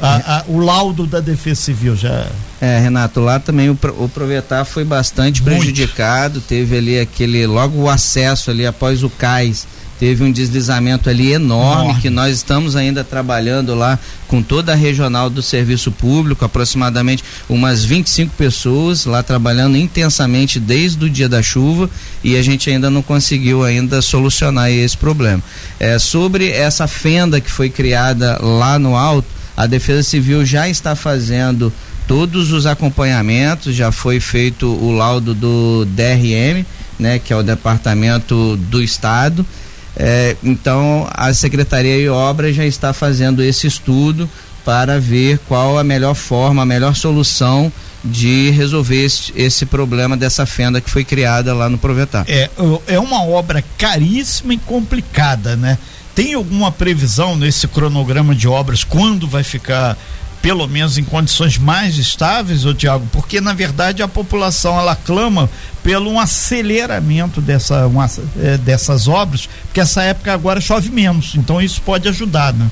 A, 0.00 0.36
a, 0.36 0.44
o 0.46 0.60
laudo 0.60 1.04
da 1.04 1.18
Defesa 1.18 1.62
Civil 1.62 1.96
já. 1.96 2.28
É, 2.60 2.78
Renato, 2.78 3.18
lá 3.18 3.40
também 3.40 3.68
o, 3.68 3.78
o 3.98 4.08
Provetar 4.08 4.64
foi 4.64 4.84
bastante 4.84 5.42
Muito. 5.42 5.56
prejudicado, 5.56 6.40
teve 6.40 6.78
ali 6.78 7.00
aquele, 7.00 7.44
logo 7.44 7.76
o 7.80 7.90
acesso 7.90 8.52
ali 8.52 8.64
após 8.64 9.02
o 9.02 9.10
cais 9.10 9.66
teve 10.04 10.22
um 10.22 10.30
deslizamento 10.30 11.08
ali 11.08 11.32
enorme 11.32 11.84
Enorme. 11.84 12.02
que 12.02 12.10
nós 12.10 12.36
estamos 12.36 12.76
ainda 12.76 13.02
trabalhando 13.02 13.74
lá 13.74 13.98
com 14.28 14.42
toda 14.42 14.72
a 14.72 14.74
regional 14.74 15.30
do 15.30 15.40
serviço 15.40 15.90
público, 15.90 16.44
aproximadamente 16.44 17.24
umas 17.48 17.86
25 17.86 18.36
pessoas 18.36 19.06
lá 19.06 19.22
trabalhando 19.22 19.78
intensamente 19.78 20.60
desde 20.60 21.06
o 21.06 21.08
dia 21.08 21.26
da 21.26 21.42
chuva 21.42 21.88
e 22.22 22.36
a 22.36 22.42
gente 22.42 22.68
ainda 22.68 22.90
não 22.90 23.00
conseguiu 23.00 23.64
ainda 23.64 24.02
solucionar 24.02 24.70
esse 24.70 24.94
problema. 24.94 25.42
É, 25.80 25.98
sobre 25.98 26.50
essa 26.50 26.86
fenda 26.86 27.40
que 27.40 27.50
foi 27.50 27.70
criada 27.70 28.38
lá 28.42 28.78
no 28.78 28.94
alto, 28.94 29.28
a 29.56 29.64
Defesa 29.64 30.02
Civil 30.02 30.44
já 30.44 30.68
está 30.68 30.94
fazendo 30.94 31.72
todos 32.06 32.52
os 32.52 32.66
acompanhamentos, 32.66 33.74
já 33.74 33.90
foi 33.90 34.20
feito 34.20 34.66
o 34.66 34.92
laudo 34.92 35.32
do 35.32 35.86
DRM, 35.86 36.62
né, 36.98 37.18
que 37.18 37.32
é 37.32 37.36
o 37.36 37.42
Departamento 37.42 38.58
do 38.68 38.82
Estado 38.82 39.46
é, 39.96 40.36
então, 40.42 41.08
a 41.12 41.32
Secretaria 41.32 41.98
de 41.98 42.08
Obras 42.08 42.54
já 42.54 42.66
está 42.66 42.92
fazendo 42.92 43.42
esse 43.42 43.66
estudo 43.66 44.28
para 44.64 44.98
ver 44.98 45.38
qual 45.46 45.78
a 45.78 45.84
melhor 45.84 46.14
forma, 46.14 46.62
a 46.62 46.66
melhor 46.66 46.94
solução 46.96 47.70
de 48.04 48.50
resolver 48.50 49.02
esse, 49.04 49.32
esse, 49.36 49.64
problema 49.64 50.16
dessa 50.16 50.44
fenda 50.44 50.80
que 50.80 50.90
foi 50.90 51.04
criada 51.04 51.54
lá 51.54 51.68
no 51.70 51.78
Provetar. 51.78 52.24
É, 52.28 52.50
é 52.86 52.98
uma 52.98 53.24
obra 53.24 53.64
caríssima 53.78 54.54
e 54.54 54.58
complicada, 54.58 55.56
né? 55.56 55.78
Tem 56.14 56.34
alguma 56.34 56.70
previsão 56.70 57.34
nesse 57.36 57.66
cronograma 57.66 58.34
de 58.34 58.46
obras 58.46 58.84
quando 58.84 59.26
vai 59.26 59.42
ficar 59.42 59.96
pelo 60.44 60.68
menos 60.68 60.98
em 60.98 61.04
condições 61.04 61.56
mais 61.56 61.96
estáveis, 61.96 62.66
ô 62.66 62.74
Tiago, 62.74 63.08
porque 63.10 63.40
na 63.40 63.54
verdade 63.54 64.02
a 64.02 64.08
população 64.08 64.78
ela 64.78 64.94
clama 64.94 65.48
pelo 65.82 66.10
um 66.10 66.20
aceleramento 66.20 67.40
dessa, 67.40 67.86
uma, 67.86 68.06
é, 68.38 68.58
dessas 68.58 69.08
obras, 69.08 69.48
porque 69.62 69.80
essa 69.80 70.02
época 70.02 70.34
agora 70.34 70.60
chove 70.60 70.90
menos, 70.90 71.34
então 71.34 71.62
isso 71.62 71.80
pode 71.80 72.06
ajudar, 72.10 72.52
né? 72.52 72.68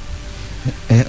É, 0.86 1.06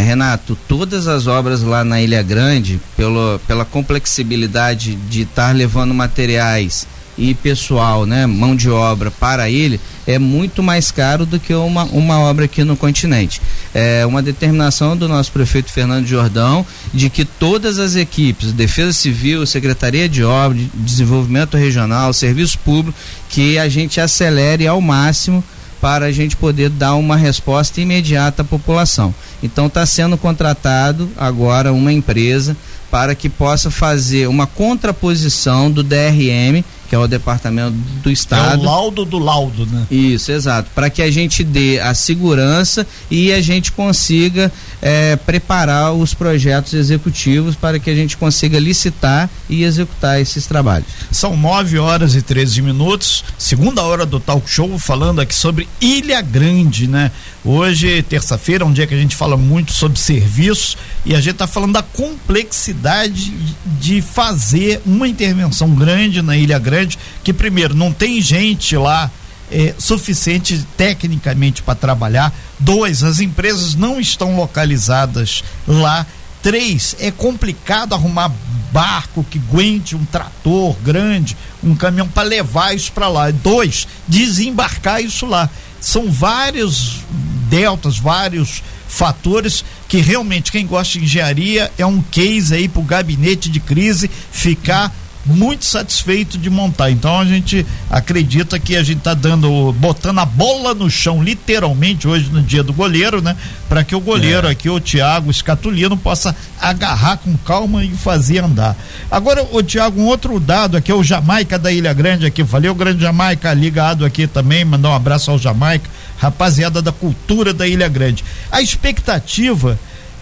é, 0.00 0.04
Renato, 0.06 0.56
todas 0.66 1.06
as 1.06 1.26
obras 1.26 1.60
lá 1.60 1.84
na 1.84 2.00
Ilha 2.00 2.22
Grande, 2.22 2.80
pelo, 2.96 3.38
pela 3.46 3.66
complexibilidade 3.66 4.94
de 4.94 5.20
estar 5.20 5.54
levando 5.54 5.92
materiais 5.92 6.86
e 7.18 7.34
pessoal, 7.34 8.06
né, 8.06 8.24
mão 8.24 8.56
de 8.56 8.70
obra 8.70 9.10
para 9.10 9.50
ele 9.50 9.78
é 10.06 10.18
muito 10.18 10.62
mais 10.62 10.90
caro 10.90 11.26
do 11.26 11.40
que 11.40 11.52
uma, 11.54 11.84
uma 11.84 12.20
obra 12.20 12.44
aqui 12.44 12.62
no 12.62 12.76
continente. 12.76 13.40
É 13.74 14.06
uma 14.06 14.22
determinação 14.22 14.96
do 14.96 15.08
nosso 15.08 15.32
prefeito 15.32 15.72
Fernando 15.72 16.06
Jordão 16.06 16.64
de 16.94 17.10
que 17.10 17.24
todas 17.24 17.78
as 17.78 17.96
equipes, 17.96 18.52
Defesa 18.52 18.92
Civil, 18.92 19.44
Secretaria 19.46 20.08
de 20.08 20.22
Obras, 20.22 20.60
de 20.60 20.70
Desenvolvimento 20.74 21.56
Regional, 21.56 22.12
Serviço 22.12 22.58
Público, 22.60 22.98
que 23.28 23.58
a 23.58 23.68
gente 23.68 24.00
acelere 24.00 24.66
ao 24.66 24.80
máximo 24.80 25.42
para 25.80 26.06
a 26.06 26.12
gente 26.12 26.36
poder 26.36 26.70
dar 26.70 26.94
uma 26.94 27.16
resposta 27.16 27.80
imediata 27.80 28.42
à 28.42 28.44
população. 28.44 29.14
Então 29.42 29.66
está 29.66 29.84
sendo 29.84 30.16
contratado 30.16 31.10
agora 31.16 31.72
uma 31.72 31.92
empresa 31.92 32.56
para 32.90 33.14
que 33.14 33.28
possa 33.28 33.70
fazer 33.70 34.26
uma 34.26 34.46
contraposição 34.46 35.70
do 35.70 35.82
DRM 35.82 36.64
que 36.88 36.94
é 36.94 36.98
o 36.98 37.06
Departamento 37.06 37.76
do 38.02 38.10
Estado. 38.10 38.54
É 38.54 38.56
o 38.58 38.64
laudo 38.64 39.04
do 39.04 39.18
laudo, 39.18 39.66
né? 39.66 39.86
Isso, 39.90 40.32
exato. 40.32 40.70
Para 40.74 40.88
que 40.88 41.02
a 41.02 41.10
gente 41.10 41.42
dê 41.42 41.78
a 41.80 41.94
segurança 41.94 42.86
e 43.10 43.32
a 43.32 43.40
gente 43.40 43.72
consiga 43.72 44.52
é, 44.80 45.16
preparar 45.16 45.92
os 45.92 46.14
projetos 46.14 46.74
executivos 46.74 47.54
para 47.54 47.78
que 47.78 47.90
a 47.90 47.94
gente 47.94 48.16
consiga 48.16 48.58
licitar 48.58 49.28
e 49.48 49.64
executar 49.64 50.20
esses 50.20 50.46
trabalhos. 50.46 50.86
São 51.10 51.36
9 51.36 51.78
horas 51.78 52.14
e 52.14 52.22
13 52.22 52.62
minutos, 52.62 53.24
segunda 53.38 53.82
hora 53.82 54.06
do 54.06 54.20
talk 54.20 54.48
show, 54.48 54.78
falando 54.78 55.20
aqui 55.20 55.34
sobre 55.34 55.68
Ilha 55.80 56.20
Grande, 56.20 56.86
né? 56.86 57.10
Hoje, 57.44 58.02
terça-feira, 58.02 58.64
é 58.64 58.66
um 58.66 58.72
dia 58.72 58.86
que 58.86 58.94
a 58.94 58.98
gente 58.98 59.14
fala 59.14 59.36
muito 59.36 59.72
sobre 59.72 59.98
serviços 59.98 60.76
e 61.04 61.14
a 61.14 61.20
gente 61.20 61.34
está 61.34 61.46
falando 61.46 61.74
da 61.74 61.82
complexidade 61.82 63.32
de 63.78 64.02
fazer 64.02 64.80
uma 64.84 65.06
intervenção 65.06 65.70
grande 65.70 66.22
na 66.22 66.36
Ilha 66.36 66.58
Grande 66.58 66.75
grande, 66.76 66.98
que 67.24 67.32
primeiro 67.32 67.74
não 67.74 67.92
tem 67.92 68.20
gente 68.20 68.76
lá 68.76 69.10
é, 69.50 69.74
suficiente 69.78 70.64
tecnicamente 70.76 71.62
para 71.62 71.74
trabalhar. 71.74 72.32
Dois, 72.58 73.02
as 73.02 73.20
empresas 73.20 73.74
não 73.74 73.98
estão 73.98 74.36
localizadas 74.36 75.42
lá. 75.66 76.06
Três, 76.42 76.94
é 77.00 77.10
complicado 77.10 77.94
arrumar 77.94 78.30
barco 78.70 79.24
que 79.28 79.38
aguente 79.38 79.96
um 79.96 80.04
trator 80.04 80.76
grande, 80.84 81.36
um 81.62 81.74
caminhão 81.74 82.06
para 82.06 82.28
levar 82.28 82.74
isso 82.74 82.92
para 82.92 83.08
lá. 83.08 83.30
Dois, 83.30 83.88
desembarcar 84.06 85.02
isso 85.02 85.26
lá. 85.26 85.48
São 85.80 86.10
vários 86.10 87.00
deltas, 87.48 87.98
vários 87.98 88.62
fatores 88.88 89.64
que 89.88 89.98
realmente 89.98 90.52
quem 90.52 90.66
gosta 90.66 90.98
de 90.98 91.04
engenharia 91.04 91.72
é 91.76 91.86
um 91.86 92.00
case 92.02 92.54
aí 92.54 92.68
para 92.68 92.80
o 92.80 92.84
gabinete 92.84 93.50
de 93.50 93.60
crise 93.60 94.10
ficar 94.30 94.94
muito 95.26 95.64
satisfeito 95.64 96.38
de 96.38 96.48
montar. 96.48 96.90
Então 96.90 97.18
a 97.18 97.24
gente 97.24 97.66
acredita 97.90 98.58
que 98.58 98.76
a 98.76 98.82
gente 98.82 98.98
está 98.98 99.14
dando, 99.14 99.72
botando 99.72 100.18
a 100.20 100.24
bola 100.24 100.74
no 100.74 100.88
chão, 100.88 101.22
literalmente, 101.22 102.06
hoje 102.06 102.30
no 102.30 102.42
dia 102.42 102.62
do 102.62 102.72
goleiro, 102.72 103.20
né? 103.20 103.36
Para 103.68 103.82
que 103.82 103.94
o 103.94 104.00
goleiro 104.00 104.46
é. 104.46 104.52
aqui, 104.52 104.70
o 104.70 104.80
Thiago 104.80 105.30
Escatulino, 105.30 105.96
possa 105.96 106.34
agarrar 106.60 107.18
com 107.18 107.36
calma 107.38 107.84
e 107.84 107.90
fazer 107.90 108.44
andar. 108.44 108.76
Agora, 109.10 109.46
o 109.50 109.62
Thiago, 109.62 110.00
um 110.00 110.06
outro 110.06 110.38
dado 110.38 110.76
aqui 110.76 110.90
é 110.90 110.94
o 110.94 111.02
Jamaica 111.02 111.58
da 111.58 111.72
Ilha 111.72 111.92
Grande 111.92 112.26
aqui. 112.26 112.42
Valeu, 112.42 112.74
grande 112.74 113.00
Jamaica, 113.00 113.52
ligado 113.52 114.04
aqui 114.04 114.26
também, 114.26 114.64
mandar 114.64 114.90
um 114.90 114.94
abraço 114.94 115.30
ao 115.30 115.38
Jamaica, 115.38 115.88
rapaziada 116.18 116.80
da 116.80 116.92
cultura 116.92 117.52
da 117.52 117.66
Ilha 117.66 117.88
Grande. 117.88 118.24
A 118.50 118.60
expectativa 118.62 119.78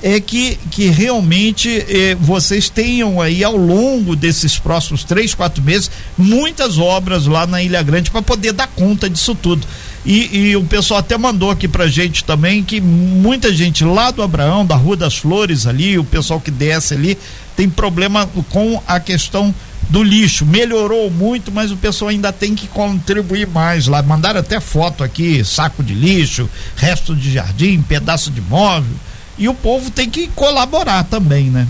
é 0.07 0.21
que, 0.21 0.59
que 0.71 0.89
realmente 0.89 1.83
eh, 1.89 2.15
vocês 2.21 2.69
tenham 2.69 3.23
aí 3.23 3.43
ao 3.43 3.57
longo 3.57 4.15
desses 4.15 4.59
próximos 4.59 5.03
três, 5.03 5.35
quatro 5.35 5.63
meses 5.63 5.91
muitas 6.19 6.77
obras 6.77 7.25
lá 7.25 7.47
na 7.47 7.63
Ilha 7.63 7.83
Grande 7.83 8.11
para 8.11 8.21
poder 8.21 8.53
dar 8.53 8.67
conta 8.67 9.09
disso 9.09 9.35
tudo. 9.35 9.67
E, 10.05 10.51
e, 10.51 10.57
o 10.57 10.65
pessoal 10.65 11.01
até 11.01 11.17
mandou 11.17 11.51
aqui 11.51 11.67
pra 11.67 11.87
gente 11.87 12.23
também 12.23 12.63
que 12.63 12.83
muita 12.83 13.51
gente 13.51 13.83
lá 13.83 14.11
do 14.11 14.23
Abraão, 14.23 14.67
da 14.67 14.77
Rua 14.77 14.95
das 14.95 15.17
Flores 15.17 15.67
ali, 15.67 15.97
o 15.97 16.05
pessoal 16.05 16.39
que 16.39 16.51
desce 16.51 16.93
ali, 16.93 17.17
tem 17.57 17.71
problema 17.71 18.29
com 18.51 18.83
a 18.87 19.01
questão 19.01 19.55
do 19.89 20.03
lixo. 20.03 20.45
Melhorou 20.45 21.11
muito, 21.11 21.51
mas 21.51 21.71
o 21.71 21.79
pessoal 21.79 22.11
ainda 22.11 22.31
tem 22.31 22.55
que 22.55 22.67
contribuir 22.67 23.47
mais 23.47 23.87
lá. 23.87 24.03
Mandaram 24.03 24.41
até 24.41 24.61
foto 24.61 25.03
aqui, 25.03 25.43
saco 25.43 25.83
de 25.83 25.95
lixo, 25.95 26.47
resto 26.77 27.17
de 27.17 27.33
jardim, 27.33 27.81
pedaço 27.81 28.31
de 28.31 28.43
móvel 28.43 28.93
e 29.37 29.49
o 29.49 29.55
povo 29.55 29.91
tem 29.91 30.09
que 30.09 30.29
colaborar 30.29 31.05
também, 31.05 31.51
né? 31.51 31.67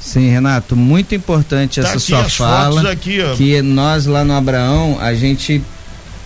Sim, 0.00 0.30
Renato, 0.30 0.76
muito 0.76 1.14
importante 1.14 1.80
tá 1.80 1.88
essa 1.88 1.98
sua 1.98 2.28
fala. 2.28 2.92
Aqui, 2.92 3.18
que 3.36 3.60
nós 3.62 4.06
lá 4.06 4.24
no 4.24 4.34
Abraão, 4.34 4.96
a 5.00 5.12
gente 5.14 5.62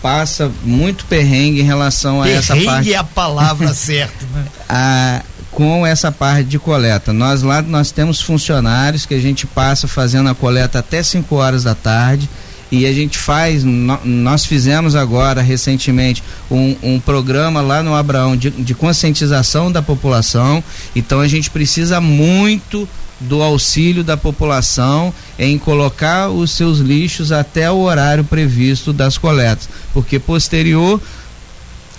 passa 0.02 0.50
muito 0.62 1.04
perrengue 1.06 1.60
em 1.60 1.64
relação 1.64 2.20
a 2.20 2.24
perrengue 2.24 2.38
essa 2.38 2.54
parte. 2.54 2.66
Perrengue 2.66 2.92
é 2.92 2.96
a 2.96 3.04
palavra 3.04 3.72
certa, 3.74 4.26
né? 4.34 4.44
A, 4.68 5.22
com 5.50 5.86
essa 5.86 6.12
parte 6.12 6.44
de 6.44 6.58
coleta. 6.58 7.12
Nós 7.12 7.42
lá 7.42 7.62
nós 7.62 7.90
temos 7.90 8.20
funcionários 8.20 9.06
que 9.06 9.14
a 9.14 9.20
gente 9.20 9.46
passa 9.46 9.88
fazendo 9.88 10.28
a 10.28 10.34
coleta 10.34 10.78
até 10.78 11.02
5 11.02 11.34
horas 11.34 11.64
da 11.64 11.74
tarde 11.74 12.28
e 12.72 12.86
a 12.86 12.92
gente 12.92 13.18
faz, 13.18 13.62
nós 13.62 14.46
fizemos 14.46 14.96
agora 14.96 15.42
recentemente 15.42 16.24
um, 16.50 16.74
um 16.82 16.98
programa 16.98 17.60
lá 17.60 17.82
no 17.82 17.94
Abraão 17.94 18.34
de, 18.34 18.50
de 18.50 18.74
conscientização 18.74 19.70
da 19.70 19.82
população, 19.82 20.64
então 20.96 21.20
a 21.20 21.28
gente 21.28 21.50
precisa 21.50 22.00
muito 22.00 22.88
do 23.20 23.42
auxílio 23.42 24.02
da 24.02 24.16
população 24.16 25.12
em 25.38 25.58
colocar 25.58 26.30
os 26.30 26.52
seus 26.52 26.78
lixos 26.78 27.30
até 27.30 27.70
o 27.70 27.80
horário 27.80 28.24
previsto 28.24 28.90
das 28.90 29.18
coletas, 29.18 29.68
porque 29.92 30.18
posterior 30.18 30.98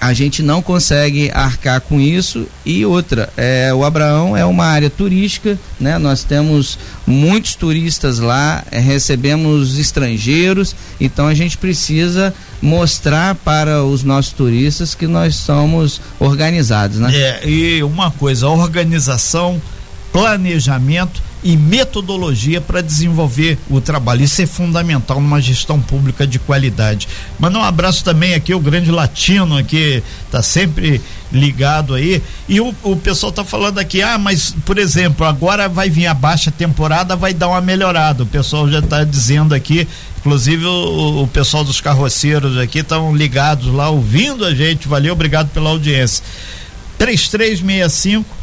a 0.04 0.14
gente 0.14 0.44
não 0.44 0.62
consegue 0.62 1.32
arcar 1.34 1.80
com 1.82 2.00
isso. 2.00 2.48
E 2.66 2.86
outra 2.86 3.30
é, 3.38 3.74
o 3.74 3.86
Abraão 3.86 4.36
é 4.36 4.46
uma 4.46 4.66
área 4.66 4.90
turística 4.90 5.58
né? 5.80 5.98
Nós 5.98 6.24
temos 6.24 6.78
muitos 7.06 7.56
turistas 7.56 8.20
lá 8.20 8.64
é, 8.72 8.80
recebemos 8.80 9.78
estrangeiros. 9.78 10.76
Então 11.00 11.28
a 11.28 11.34
gente 11.34 11.58
precisa 11.58 12.34
mostrar 12.62 13.36
para 13.36 13.84
os 13.84 14.04
nossos 14.04 14.32
turistas 14.32 14.96
que 14.96 15.08
nós 15.08 15.36
somos 15.36 16.02
organizados 16.20 17.00
né? 17.00 17.14
É 17.14 17.48
e 17.48 17.84
uma 17.84 18.12
coisa 18.12 18.48
organização 18.48 19.62
planejamento 20.12 21.22
e 21.44 21.58
metodologia 21.58 22.62
para 22.62 22.82
desenvolver 22.82 23.58
o 23.70 23.82
trabalho. 23.82 24.24
Isso 24.24 24.42
é 24.42 24.46
fundamental 24.46 25.20
numa 25.20 25.42
gestão 25.42 25.80
pública 25.80 26.26
de 26.26 26.40
qualidade. 26.40 27.08
Manda 27.38 27.60
um 27.60 27.64
abraço 27.64 28.04
também 28.04 28.34
aqui, 28.34 28.54
o 28.54 28.60
grande 28.60 28.90
latino 28.90 29.58
aqui, 29.58 30.02
tá 30.32 30.42
sempre 30.42 31.02
ligado 31.32 31.94
aí. 31.94 32.22
E 32.48 32.62
o, 32.62 32.74
o 32.84 32.96
pessoal 32.96 33.32
tá 33.32 33.44
falando 33.44 33.80
aqui, 33.80 34.02
ah, 34.02 34.18
mas, 34.18 34.56
por 34.66 34.78
exemplo, 34.78 35.26
agora 35.26 35.68
vai 35.68 35.90
vir 35.90 36.08
a 36.08 36.14
baixa 36.14 36.50
temporada, 36.50 37.16
vai 37.16 37.34
dar 37.34 37.50
uma 37.50 37.62
melhorada. 37.62 38.24
O 38.24 38.28
pessoal 38.28 38.70
já 38.70 38.80
está 38.80 39.04
dizendo 39.04 39.54
aqui, 39.54 39.88
inclusive 40.20 40.66
o, 40.66 41.24
o 41.24 41.28
pessoal 41.28 41.64
dos 41.64 41.82
carroceiros 41.82 42.58
aqui 42.58 42.80
estão 42.80 43.14
ligados 43.14 43.68
lá, 43.68 43.90
ouvindo 43.90 44.46
a 44.46 44.56
gente. 44.56 44.88
Valeu, 44.88 45.14
obrigado 45.14 45.50
pela 45.50 45.70
audiência. 45.72 46.24
3365 46.98 48.43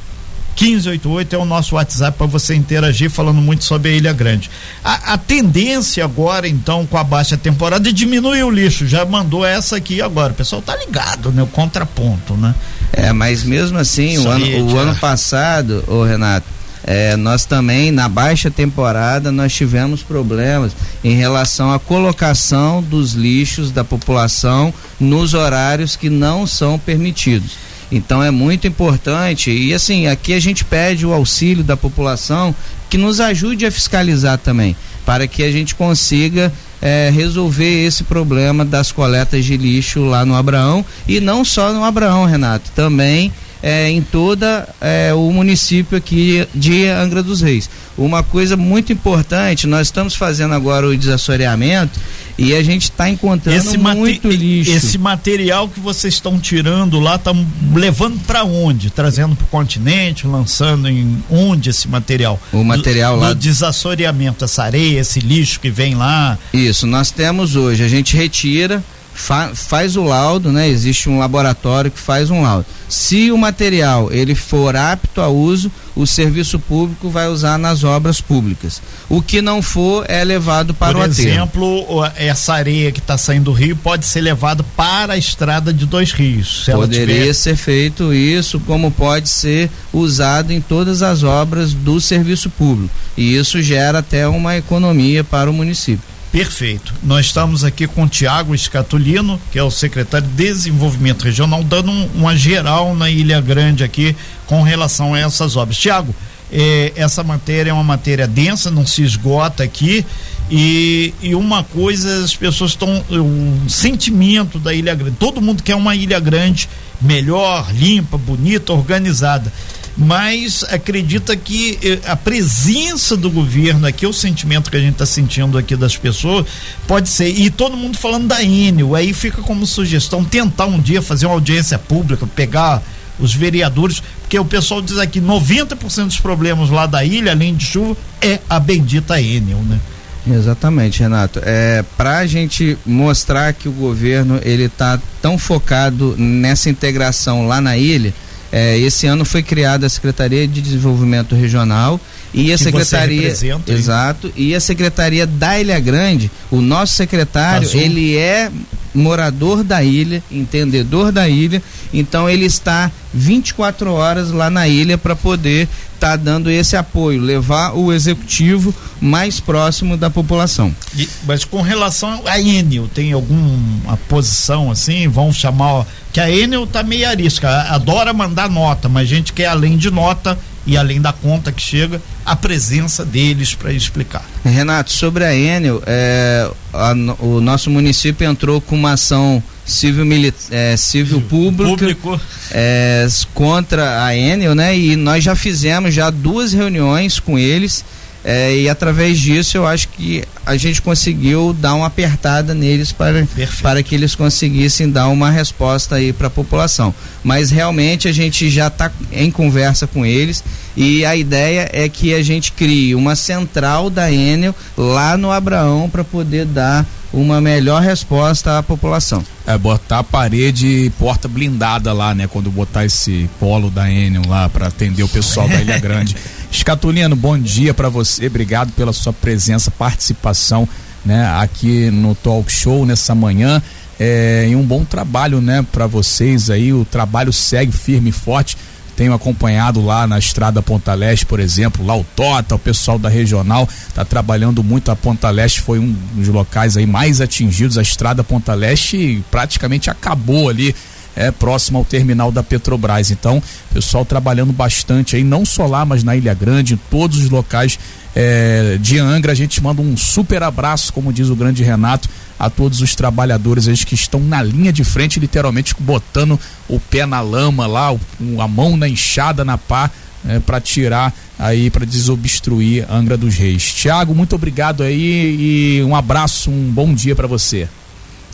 1588 0.61 1.35
é 1.35 1.39
o 1.39 1.45
nosso 1.47 1.77
WhatsApp 1.77 2.19
para 2.19 2.27
você 2.27 2.55
interagir 2.55 3.11
falando 3.11 3.41
muito 3.41 3.65
sobre 3.65 3.91
a 3.91 3.93
Ilha 3.93 4.13
Grande. 4.13 4.51
A, 4.85 5.15
a, 5.15 5.19
tendência 5.19 6.05
agora, 6.05 6.47
então, 6.47 6.87
com 6.87 6.99
a 6.99 7.05
baixa 7.05 7.37
temporada 7.37 7.89
é 7.89 7.93
diminuir 7.93 8.43
o 8.43 8.51
lixo. 8.51 8.87
Já 8.87 9.05
mandou 9.07 9.45
essa 9.45 9.77
aqui 9.77 10.03
agora. 10.03 10.33
O 10.33 10.37
pessoal 10.37 10.61
tá 10.61 10.77
ligado, 10.77 11.33
né? 11.33 11.43
O 11.43 11.47
contraponto, 11.47 12.35
né? 12.35 12.55
É, 12.93 13.13
mas 13.13 13.43
mesmo 13.43 13.79
assim, 13.79 14.19
o 14.19 14.29
ano, 14.29 14.73
o 14.73 14.77
ano 14.77 14.95
passado, 14.97 15.83
ô 15.87 16.03
Renato, 16.03 16.47
é, 16.85 17.17
nós 17.17 17.45
também, 17.45 17.91
na 17.91 18.09
baixa 18.09 18.51
temporada, 18.51 19.31
nós 19.31 19.53
tivemos 19.53 20.03
problemas 20.03 20.73
em 21.05 21.15
relação 21.15 21.73
à 21.73 21.79
colocação 21.79 22.83
dos 22.83 23.13
lixos 23.13 23.71
da 23.71 23.85
população 23.85 24.73
nos 24.99 25.33
horários 25.35 25.97
que 25.97 26.11
não 26.11 26.47
são 26.47 26.79
permitidos. 26.79 27.70
Então 27.91 28.23
é 28.23 28.31
muito 28.31 28.67
importante. 28.67 29.51
E 29.51 29.75
assim, 29.75 30.07
aqui 30.07 30.33
a 30.33 30.41
gente 30.41 30.65
pede 30.65 31.05
o 31.07 31.13
auxílio 31.13 31.65
da 31.65 31.77
população 31.77 32.55
que 32.89 32.99
nos 32.99 33.21
ajude 33.21 33.67
a 33.67 33.71
fiscalizar 33.71 34.39
também, 34.39 34.77
para 35.05 35.27
que 35.27 35.43
a 35.43 35.51
gente 35.51 35.75
consiga 35.75 36.53
é, 36.83 37.11
resolver 37.13 37.87
esse 37.87 38.05
problema 38.05 38.65
das 38.65 38.91
coletas 38.91 39.45
de 39.45 39.57
lixo 39.57 40.05
lá 40.05 40.25
no 40.25 40.35
Abraão. 40.35 40.85
E 41.07 41.21
não 41.21 41.45
só 41.45 41.73
no 41.73 41.85
Abraão, 41.85 42.25
Renato, 42.25 42.71
também 42.75 43.33
é, 43.63 43.91
em 43.91 44.03
toda 44.03 44.69
é, 44.81 45.13
o 45.15 45.31
município 45.31 45.97
aqui 45.97 46.47
de 46.55 46.87
Angra 46.87 47.23
dos 47.23 47.41
Reis. 47.41 47.69
Uma 47.97 48.23
coisa 48.23 48.57
muito 48.57 48.93
importante, 48.93 49.67
nós 49.67 49.89
estamos 49.89 50.15
fazendo 50.15 50.55
agora 50.55 50.87
o 50.87 50.97
desassoreamento 50.97 51.99
e 52.39 52.55
a 52.55 52.63
gente 52.63 52.85
está 52.85 53.09
encontrando 53.09 53.59
esse 53.59 53.77
muito 53.77 54.29
lixo. 54.29 54.71
Esse 54.71 54.97
material 54.97 55.69
que 55.69 55.79
vocês 55.79 56.15
estão 56.15 56.39
tirando 56.39 56.99
lá, 56.99 57.17
estão 57.17 57.47
levando 57.75 58.19
para 58.21 58.45
onde? 58.45 58.89
Trazendo 58.89 59.37
para 59.37 59.45
o 59.45 59.49
continente, 59.49 60.27
lançando 60.27 60.89
em 60.89 61.23
onde 61.31 61.69
esse 61.69 61.87
material? 61.87 62.41
O 62.51 62.65
material 62.65 63.17
do, 63.17 63.21
lá. 63.21 63.29
Do 63.29 63.35
desassoreamento, 63.35 64.45
essa 64.45 64.65
areia, 64.65 65.01
esse 65.01 65.21
lixo 65.21 65.61
que 65.61 65.71
vem 65.71 65.95
lá. 65.95 66.39
Isso, 66.55 66.87
nós 66.87 67.11
temos 67.11 67.57
hoje, 67.57 67.85
a 67.85 67.89
gente 67.89 68.17
retira 68.17 68.83
fa 69.21 69.51
faz 69.55 69.97
o 69.97 70.03
laudo, 70.03 70.51
né? 70.51 70.69
Existe 70.69 71.09
um 71.09 71.19
laboratório 71.19 71.91
que 71.91 71.99
faz 71.99 72.31
um 72.31 72.43
laudo. 72.43 72.67
Se 72.89 73.31
o 73.31 73.39
material 73.39 74.13
ele 74.13 74.35
for 74.35 74.75
apto 74.75 75.21
a 75.21 75.29
uso, 75.29 75.71
o 75.95 76.07
serviço 76.07 76.59
público 76.59 77.09
vai 77.09 77.29
usar 77.29 77.59
nas 77.59 77.85
obras 77.85 78.21
públicas. 78.21 78.83
O 79.09 79.23
que 79.23 79.41
não 79.41 79.63
for 79.63 80.05
é 80.09 80.25
levado 80.25 80.75
para 80.75 80.95
Por 80.95 81.01
o 81.01 81.03
aterro. 81.03 81.47
Por 81.47 81.63
exemplo, 81.63 82.11
essa 82.17 82.55
areia 82.55 82.91
que 82.91 82.99
está 82.99 83.17
saindo 83.17 83.45
do 83.45 83.53
rio 83.53 83.77
pode 83.77 84.07
ser 84.07 84.23
levada 84.23 84.65
para 84.77 85.13
a 85.13 85.17
estrada 85.17 85.73
de 85.73 85.87
dois 85.87 86.13
rios. 86.13 86.65
Poderia 86.67 87.21
tiver... 87.21 87.35
ser 87.35 87.57
feito 87.57 88.13
isso, 88.13 88.59
como 88.61 88.91
pode 88.91 89.29
ser 89.29 89.71
usado 89.93 90.53
em 90.53 90.61
todas 90.61 91.03
as 91.03 91.23
obras 91.23 91.73
do 91.73 92.01
serviço 92.01 92.51
público. 92.51 92.93
E 93.17 93.37
isso 93.37 93.63
gera 93.63 93.99
até 94.01 94.27
uma 94.27 94.57
economia 94.57 95.23
para 95.23 95.51
o 95.51 95.53
município. 95.53 96.03
Perfeito. 96.33 96.95
Nós 97.03 97.27
estamos 97.27 97.65
aqui 97.65 97.89
com 97.89 98.05
o 98.05 98.09
Tiago 98.09 98.55
Escatulino, 98.55 99.41
que 99.51 99.59
é 99.59 99.63
o 99.65 99.71
secretário 99.71 100.29
de 100.29 100.35
Desenvolvimento 100.35 101.23
Regional, 101.23 101.65
dando 101.65 101.91
um, 101.91 102.09
uma 102.15 102.37
geral 102.37 102.95
na 102.95 103.11
Ilha 103.11 103.41
Grande 103.41 103.83
aqui 103.83 104.15
com 104.47 104.63
relação 104.63 105.15
a 105.15 105.19
essas 105.19 105.57
obras. 105.57 105.77
Tiago, 105.77 106.15
eh, 106.53 106.93
essa 106.95 107.25
matéria 107.25 107.71
é 107.71 107.73
uma 107.73 107.83
matéria 107.83 108.29
densa, 108.29 108.71
não 108.71 108.87
se 108.87 109.03
esgota 109.03 109.65
aqui. 109.65 110.07
E, 110.49 111.13
e 111.21 111.35
uma 111.35 111.65
coisa, 111.65 112.25
as 112.25 112.35
pessoas 112.37 112.73
estão. 112.73 113.05
O 113.11 113.69
sentimento 113.69 114.59
da 114.61 114.73
Ilha 114.73 114.95
Grande. 114.95 115.17
Todo 115.19 115.41
mundo 115.41 115.65
quer 115.65 115.75
uma 115.75 115.97
Ilha 115.97 116.21
Grande 116.21 116.69
melhor, 117.01 117.73
limpa, 117.73 118.17
bonita, 118.17 118.73
organizada 118.73 119.53
mas 119.97 120.65
acredita 120.65 121.37
que 121.37 121.79
eh, 121.83 121.99
a 122.07 122.17
presença 122.17 123.17
do 123.17 123.31
governo 123.31 123.87
aqui, 123.87 124.07
o 124.07 124.13
sentimento 124.13 124.71
que 124.71 124.77
a 124.77 124.81
gente 124.81 124.93
está 124.93 125.07
sentindo 125.07 125.59
aqui 125.59 125.77
das 125.77 125.97
pessoas, 125.97 126.47
pode 126.87 127.09
ser. 127.09 127.29
E 127.29 127.51
todo 127.51 127.77
mundo 127.77 127.99
falando 127.99 128.29
da 128.29 128.43
Enel, 128.43 128.95
aí 128.95 129.13
fica 129.13 129.43
como 129.43 129.67
sugestão 129.67 130.25
tentar 130.25 130.67
um 130.67 130.81
dia 130.81 131.03
fazer 131.03 131.27
uma 131.27 131.35
audiência 131.35 131.79
pública, 131.79 132.27
pegar 132.27 132.83
os 133.19 133.35
vereadores, 133.35 134.03
porque 134.21 134.39
o 134.39 134.45
pessoal 134.45 134.81
diz 134.81 134.99
aqui 134.99 135.21
90% 135.21 136.07
dos 136.07 136.21
problemas 136.21 136.71
lá 136.71 136.87
da 136.87 137.05
ilha, 137.05 137.33
além 137.33 137.55
de 137.55 137.67
chuva, 137.67 137.97
é 138.23 138.39
a 138.49 138.59
bendita 138.59 139.21
Enel, 139.21 139.59
né? 139.59 139.79
Exatamente, 140.27 141.01
Renato. 141.01 141.41
É 141.43 141.85
para 141.97 142.19
a 142.19 142.27
gente 142.27 142.77
mostrar 142.85 143.53
que 143.53 143.69
o 143.69 143.73
governo 143.73 144.39
ele 144.43 144.65
está 144.65 145.01
tão 145.21 145.39
focado 145.39 146.15
nessa 146.17 146.69
integração 146.69 147.47
lá 147.47 147.61
na 147.61 147.77
ilha 147.77 148.13
é, 148.53 148.79
esse 148.79 149.07
ano 149.07 149.25
foi 149.25 149.43
criada 149.43 149.87
a 149.87 149.89
Secretaria 149.89 150.47
de 150.47 150.61
Desenvolvimento 150.61 151.35
Regional 151.35 152.01
e 152.35 152.53
a 152.53 152.59
que 152.59 152.65
Secretaria 152.65 153.33
exato 153.67 154.33
e 154.37 154.55
a 154.55 154.61
Secretaria 154.61 155.27
da 155.27 155.59
Ilha 155.59 155.79
Grande. 155.79 156.31
O 156.51 156.61
nosso 156.61 156.95
secretário 156.95 157.69
Azul. 157.69 157.81
ele 157.81 158.17
é 158.17 158.51
morador 158.95 159.63
da 159.63 159.83
ilha, 159.83 160.23
entendedor 160.31 161.13
da 161.13 161.29
ilha, 161.29 161.63
então 161.93 162.29
ele 162.29 162.45
está 162.45 162.91
24 163.13 163.93
horas 163.93 164.31
lá 164.31 164.51
na 164.51 164.69
ilha 164.69 164.97
para 164.97 165.17
poder 165.17 165.69
estar 165.95 166.11
tá 166.11 166.17
dando 166.17 166.51
esse 166.51 166.77
apoio, 166.77 167.21
levar 167.21 167.77
o 167.77 167.93
executivo 167.93 168.75
mais 169.01 169.41
próximo 169.41 169.97
da 169.97 170.09
população. 170.09 170.75
E, 170.97 171.09
mas 171.25 171.45
com 171.45 171.61
relação 171.61 172.23
a 172.27 172.41
Enel, 172.41 172.89
tem 172.89 173.13
alguma 173.13 173.97
posição 174.09 174.71
assim? 174.71 175.09
Vão 175.09 175.33
chamar 175.33 175.87
que 176.13 176.21
a 176.21 176.31
Enel 176.31 176.67
tá 176.67 176.83
meio 176.83 177.09
arisca, 177.09 177.49
adora 177.73 178.13
mandar 178.13 178.49
nota, 178.49 178.89
mas 178.89 179.03
a 179.03 179.15
gente 179.15 179.33
quer 179.33 179.47
além 179.47 179.77
de 179.77 179.91
nota 179.91 180.39
e 180.71 180.77
além 180.77 181.01
da 181.01 181.13
conta 181.13 181.51
que 181.51 181.61
chega, 181.61 182.01
a 182.25 182.37
presença 182.37 183.05
deles 183.05 183.57
para 183.57 183.73
explicar. 183.73 184.25
Renato, 184.45 184.93
sobre 184.93 185.25
a 185.25 185.35
Enel, 185.35 185.83
é, 185.85 186.49
a, 186.73 186.93
o 187.19 187.41
nosso 187.41 187.69
município 187.69 188.25
entrou 188.25 188.61
com 188.61 188.77
uma 188.77 188.93
ação 188.93 189.43
civil, 189.67 190.05
é, 190.49 190.77
civil 190.77 191.21
pública 191.23 191.71
Público. 191.71 192.21
É, 192.53 193.05
contra 193.35 194.05
a 194.05 194.17
Enel, 194.17 194.55
né? 194.55 194.79
E 194.79 194.95
nós 194.95 195.25
já 195.25 195.35
fizemos 195.35 195.93
já 195.93 196.09
duas 196.09 196.53
reuniões 196.53 197.19
com 197.19 197.37
eles 197.37 197.85
é, 198.25 198.55
e 198.55 198.69
através 198.69 199.19
disso 199.19 199.57
eu 199.57 199.67
acho 199.67 199.89
que 199.89 200.23
a 200.45 200.57
gente 200.57 200.83
conseguiu 200.83 201.55
dar 201.59 201.75
uma 201.75 201.87
apertada 201.87 202.55
neles 202.55 202.93
para, 202.93 203.27
para 203.63 203.83
que 203.83 203.95
eles 203.95 204.15
conseguissem 204.15 204.91
dar 204.91 205.09
uma 205.09 205.31
resposta 205.31 205.97
aí 205.97 206.13
para 206.13 206.27
a 206.27 206.31
população. 206.31 206.95
Mas 207.25 207.51
realmente 207.51 208.09
a 208.09 208.13
gente 208.13 208.51
já 208.51 208.67
está 208.67 208.91
em 209.13 209.31
conversa 209.31 209.87
com 209.87 210.05
eles 210.05 210.45
e 210.77 211.05
a 211.05 211.17
ideia 211.17 211.69
é 211.73 211.89
que 211.89 212.15
a 212.15 212.23
gente 212.23 212.53
crie 212.53 212.95
uma 212.95 213.17
central 213.17 213.89
da 213.89 214.13
Enel 214.13 214.55
lá 214.77 215.17
no 215.17 215.31
Abraão 215.31 215.89
para 215.89 216.05
poder 216.05 216.45
dar 216.45 216.87
uma 217.13 217.41
melhor 217.41 217.83
resposta 217.83 218.59
à 218.59 218.63
população. 218.63 219.25
É, 219.47 219.59
botar 219.59 220.05
parede 220.05 220.67
e 220.67 220.91
porta 220.91 221.27
blindada 221.27 221.93
lá, 221.93 222.15
né? 222.15 222.29
Quando 222.29 222.51
botar 222.51 222.85
esse 222.85 223.29
polo 223.41 223.69
da 223.71 223.91
Enel 223.91 224.23
lá 224.29 224.49
para 224.49 224.69
atender 224.69 225.03
o 225.03 225.09
pessoal 225.09 225.49
da 225.49 225.61
Ilha 225.61 225.79
Grande. 225.81 226.15
Escatulino, 226.51 227.15
bom 227.15 227.39
dia 227.39 227.73
para 227.73 227.89
você, 227.89 228.27
obrigado 228.27 228.73
pela 228.73 228.93
sua 228.93 229.13
presença, 229.13 229.71
participação, 229.71 230.69
né? 231.05 231.27
Aqui 231.41 231.91
no 231.91 232.15
Talk 232.15 232.51
Show 232.51 232.85
nessa 232.85 233.15
manhã. 233.15 233.63
É, 233.99 234.49
e 234.51 234.57
um 234.57 234.63
bom 234.63 234.85
trabalho, 234.85 235.41
né, 235.41 235.65
para 235.71 235.87
vocês 235.87 236.51
aí. 236.51 236.73
O 236.73 236.85
trabalho 236.85 237.33
segue 237.33 237.71
firme 237.71 238.11
e 238.11 238.13
forte 238.13 238.57
tenho 239.01 239.15
acompanhado 239.15 239.83
lá 239.83 240.07
na 240.07 240.19
estrada 240.19 240.61
Ponta 240.61 240.93
Leste, 240.93 241.25
por 241.25 241.41
exemplo, 241.41 241.87
lá 241.87 241.97
o 241.97 242.05
Tota, 242.15 242.55
o 242.55 242.59
pessoal 242.59 242.99
da 242.99 243.09
regional 243.09 243.67
está 243.89 244.05
trabalhando 244.05 244.63
muito. 244.63 244.91
A 244.91 244.97
Ponta 244.97 245.31
Leste 245.31 245.63
foi 245.63 245.79
um 245.79 245.97
dos 246.15 246.29
locais 246.29 246.77
aí 246.77 246.85
mais 246.85 247.19
atingidos. 247.19 247.79
A 247.79 247.83
estrada 247.83 248.23
Ponta 248.23 248.53
Leste 248.53 249.25
praticamente 249.31 249.89
acabou 249.89 250.51
ali 250.51 250.77
é, 251.17 251.31
próximo 251.31 251.79
ao 251.79 251.85
terminal 251.85 252.31
da 252.31 252.43
Petrobras. 252.43 253.11
Então, 253.11 253.43
pessoal 253.73 254.05
trabalhando 254.05 254.53
bastante 254.53 255.17
aí, 255.17 255.25
não 255.25 255.45
só 255.45 255.67
lá, 255.67 255.85
mas 255.85 256.05
na 256.05 256.17
Ilha 256.17 256.35
Grande, 256.35 256.75
em 256.75 256.81
todos 256.91 257.19
os 257.19 257.31
locais 257.31 257.79
é, 258.15 258.79
de 258.81 258.99
Angra. 258.99 259.33
A 259.33 259.35
gente 259.35 259.63
manda 259.63 259.83
um 259.83 259.97
super 259.97 260.43
abraço, 260.43 260.93
como 260.93 261.13
diz 261.13 261.29
o 261.29 261.37
grande 261.37 261.63
Renato, 261.63 262.09
a 262.39 262.49
todos 262.49 262.81
os 262.81 262.95
trabalhadores 262.95 263.67
eles 263.67 263.85
que 263.85 263.95
estão 263.95 264.21
na 264.21 264.43
linha 264.43 264.73
de 264.73 264.85
frente, 264.85 265.21
literalmente 265.21 265.75
botando 265.79 266.39
o 266.69 266.81
pé 266.81 267.07
na 267.07 267.21
lama 267.21 267.67
lá, 267.67 267.95
a 268.39 268.49
mão 268.49 268.77
na 268.77 268.89
enxada, 268.89 269.45
na 269.45 269.59
pá, 269.59 269.91
é, 270.27 270.39
para 270.39 270.61
tirar 270.61 271.15
aí, 271.39 271.71
para 271.71 271.87
desobstruir 271.87 272.87
Angra 272.91 273.17
dos 273.17 273.35
Reis. 273.35 273.73
Tiago, 273.73 274.15
muito 274.15 274.35
obrigado 274.35 274.83
aí 274.83 275.79
e 275.79 275.83
um 275.83 275.95
abraço, 275.95 276.51
um 276.51 276.71
bom 276.71 276.93
dia 276.93 277.15
para 277.15 277.27
você. 277.27 277.69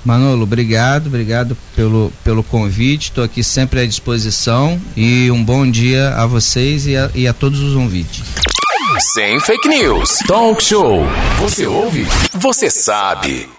Manolo, 0.07 0.45
obrigado, 0.45 1.09
obrigado 1.09 1.57
pelo, 1.75 2.13
pelo 2.23 2.45
convite. 2.45 3.11
Estou 3.11 3.25
aqui 3.25 3.43
sempre 3.43 3.81
à 3.81 3.87
disposição 3.87 4.81
e 4.97 5.29
um 5.33 5.43
bom 5.43 5.69
dia 5.69 6.11
a 6.11 6.25
vocês 6.27 6.87
e 6.87 6.97
a, 6.97 7.11
e 7.15 7.27
a 7.27 7.33
todos 7.33 7.61
os 7.61 7.75
ouvintes. 7.75 8.23
Sem 9.15 9.41
fake 9.41 9.69
news. 9.69 10.21
Talk 10.29 10.63
show. 10.63 11.05
Você 11.41 11.67
ouve? 11.67 12.07
Você 12.35 12.71
sabe. 12.71 13.56